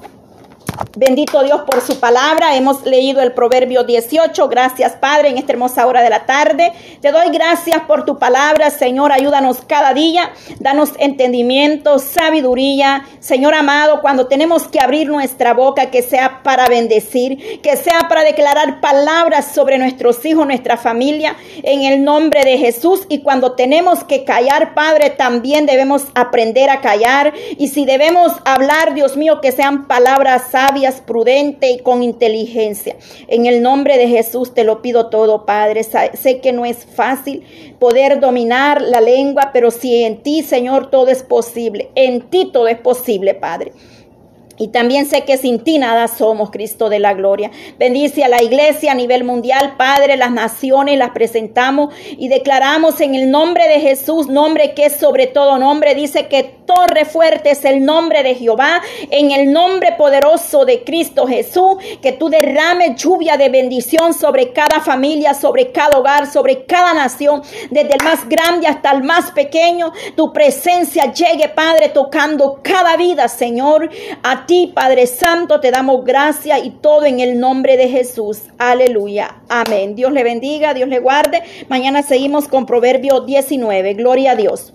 Bendito 0.97 1.43
Dios 1.43 1.63
por 1.63 1.81
su 1.81 1.99
palabra. 1.99 2.55
Hemos 2.55 2.85
leído 2.85 3.21
el 3.21 3.33
Proverbio 3.33 3.83
18. 3.83 4.49
Gracias, 4.49 4.93
Padre, 4.93 5.29
en 5.29 5.39
esta 5.39 5.53
hermosa 5.53 5.87
hora 5.87 6.03
de 6.03 6.11
la 6.11 6.25
tarde. 6.25 6.73
Te 7.01 7.11
doy 7.11 7.31
gracias 7.33 7.83
por 7.83 8.05
tu 8.05 8.19
palabra, 8.19 8.71
Señor. 8.71 9.11
Ayúdanos 9.11 9.59
cada 9.67 9.93
día. 9.93 10.31
Danos 10.61 10.93
entendimiento, 10.99 11.99
sabiduría. 11.99 13.05
Señor 13.19 13.55
amado, 13.55 14.01
cuando 14.01 14.29
tenemos 14.29 14.69
que 14.69 14.81
abrir 14.81 15.09
nuestra 15.09 15.53
boca, 15.53 15.91
que 15.91 16.03
sea 16.03 16.43
para 16.45 16.69
bendecir, 16.69 17.61
que 17.61 17.77
sea 17.77 18.07
para 18.09 18.23
declarar 18.23 18.81
palabras 18.81 19.53
sobre 19.53 19.79
nuestros 19.79 20.25
hijos, 20.25 20.47
nuestra 20.47 20.77
familia, 20.77 21.35
en 21.63 21.83
el 21.83 22.05
nombre 22.05 22.45
de 22.45 22.57
Jesús. 22.57 23.05
Y 23.09 23.23
cuando 23.23 23.53
tenemos 23.53 24.05
que 24.05 24.25
callar, 24.25 24.75
Padre, 24.75 25.11
también 25.11 25.67
debemos 25.67 26.07
aprender 26.15 26.71
a 26.71 26.81
callar. 26.81 27.35
Y 27.57 27.69
si 27.69 27.85
debemos 27.85 28.33
hablar, 28.45 28.95
Dios 28.95 29.17
mío, 29.17 29.41
que 29.41 29.51
sean 29.51 29.89
palabras 29.89 30.43
sabias, 30.53 30.68
prudentes 31.07 31.71
y 31.71 31.79
con 31.79 32.03
inteligencia. 32.03 32.97
En 33.27 33.47
el 33.47 33.63
nombre 33.63 33.99
de 33.99 34.09
Jesús 34.09 34.55
te 34.55 34.65
lo 34.65 34.83
pido 34.83 35.07
todo, 35.09 35.47
Padre. 35.47 35.83
Sé 35.85 36.41
que 36.41 36.53
no 36.53 36.65
es 36.65 36.85
fácil 36.85 37.43
poder 37.79 38.21
dominar 38.21 38.83
la 38.83 39.01
lengua, 39.01 39.51
pero 39.53 39.71
si 39.71 40.03
en 40.03 40.23
ti, 40.23 40.43
Señor, 40.43 40.91
todo 40.91 41.09
es 41.09 41.23
posible. 41.23 41.91
En 41.95 42.23
ti 42.23 42.51
todo 42.53 42.69
es 42.69 42.79
posible, 42.79 43.35
Padre. 43.35 43.73
Y 44.59 44.69
también 44.69 45.07
sé 45.07 45.23
que 45.23 45.37
sin 45.37 45.61
ti 45.61 45.79
nada 45.79 46.09
somos, 46.09 46.51
Cristo 46.51 46.89
de 46.89 46.99
la 46.99 47.15
gloria. 47.15 47.51
Bendice 47.79 48.25
a 48.25 48.29
la 48.29 48.43
iglesia 48.43 48.93
a 48.93 48.97
nivel 48.97 49.23
mundial, 49.23 49.75
Padre, 49.79 50.17
las 50.17 50.33
naciones 50.33 50.99
las 50.99 51.11
presentamos 51.11 51.95
y 52.19 52.29
declaramos 52.29 53.01
en 53.01 53.15
el 53.15 53.31
nombre 53.31 53.69
de 53.69 53.81
Jesús, 53.81 54.27
nombre 54.27 54.75
que 54.75 54.87
es 54.87 54.97
sobre 54.97 55.29
todo 55.29 55.59
nombre. 55.59 55.95
Dice 55.95 56.27
que 56.27 56.58
torre 56.69 57.07
fuerte 57.07 57.51
es 57.51 57.65
el 57.65 57.83
nombre 57.83 58.23
de 58.23 58.35
Jehová, 58.35 58.83
en 59.11 59.31
el 59.31 59.51
nombre 59.53 59.95
poderoso 59.97 60.67
de 60.67 60.85
Cristo 60.85 61.27
Jesús, 61.27 61.77
que 62.03 62.13
tú 62.13 62.29
derrames 62.29 63.03
lluvia 63.03 63.39
de 63.39 63.49
bendición 63.49 64.13
sobre 64.13 64.53
cada 64.53 64.81
familia, 64.81 65.33
sobre 65.33 65.73
cada 65.73 65.99
hogar, 65.99 66.31
sobre 66.31 66.67
cada 66.67 66.93
nación, 66.93 67.43
desde 67.71 67.95
el 67.95 68.05
más 68.05 68.29
grande 68.29 68.67
hasta 68.67 68.93
el 68.93 69.03
más 69.03 69.31
pequeño. 69.31 69.93
Tu 70.15 70.31
presencia 70.33 71.11
llegue, 71.11 71.49
Padre, 71.49 71.89
tocando 71.89 72.61
cada 72.63 72.99
vida, 72.99 73.29
Señor. 73.29 73.89
A 74.23 74.45
ti, 74.45 74.71
Padre 74.75 75.07
Santo, 75.07 75.61
te 75.61 75.71
damos 75.71 76.05
gracia 76.05 76.59
y 76.59 76.71
todo 76.71 77.07
en 77.07 77.21
el 77.21 77.41
nombre 77.41 77.79
de 77.79 77.89
Jesús. 77.89 78.43
Aleluya. 78.59 79.37
Amén. 79.49 79.95
Dios 79.95 80.13
le 80.13 80.23
bendiga, 80.23 80.75
Dios 80.75 80.91
le 80.91 80.99
guarde. 80.99 81.43
Mañana 81.69 82.03
seguimos 82.03 82.47
con 82.47 82.67
Proverbio 82.67 83.21
19. 83.21 83.95
Gloria 83.95 84.33
a 84.33 84.37
Dios. 84.37 84.75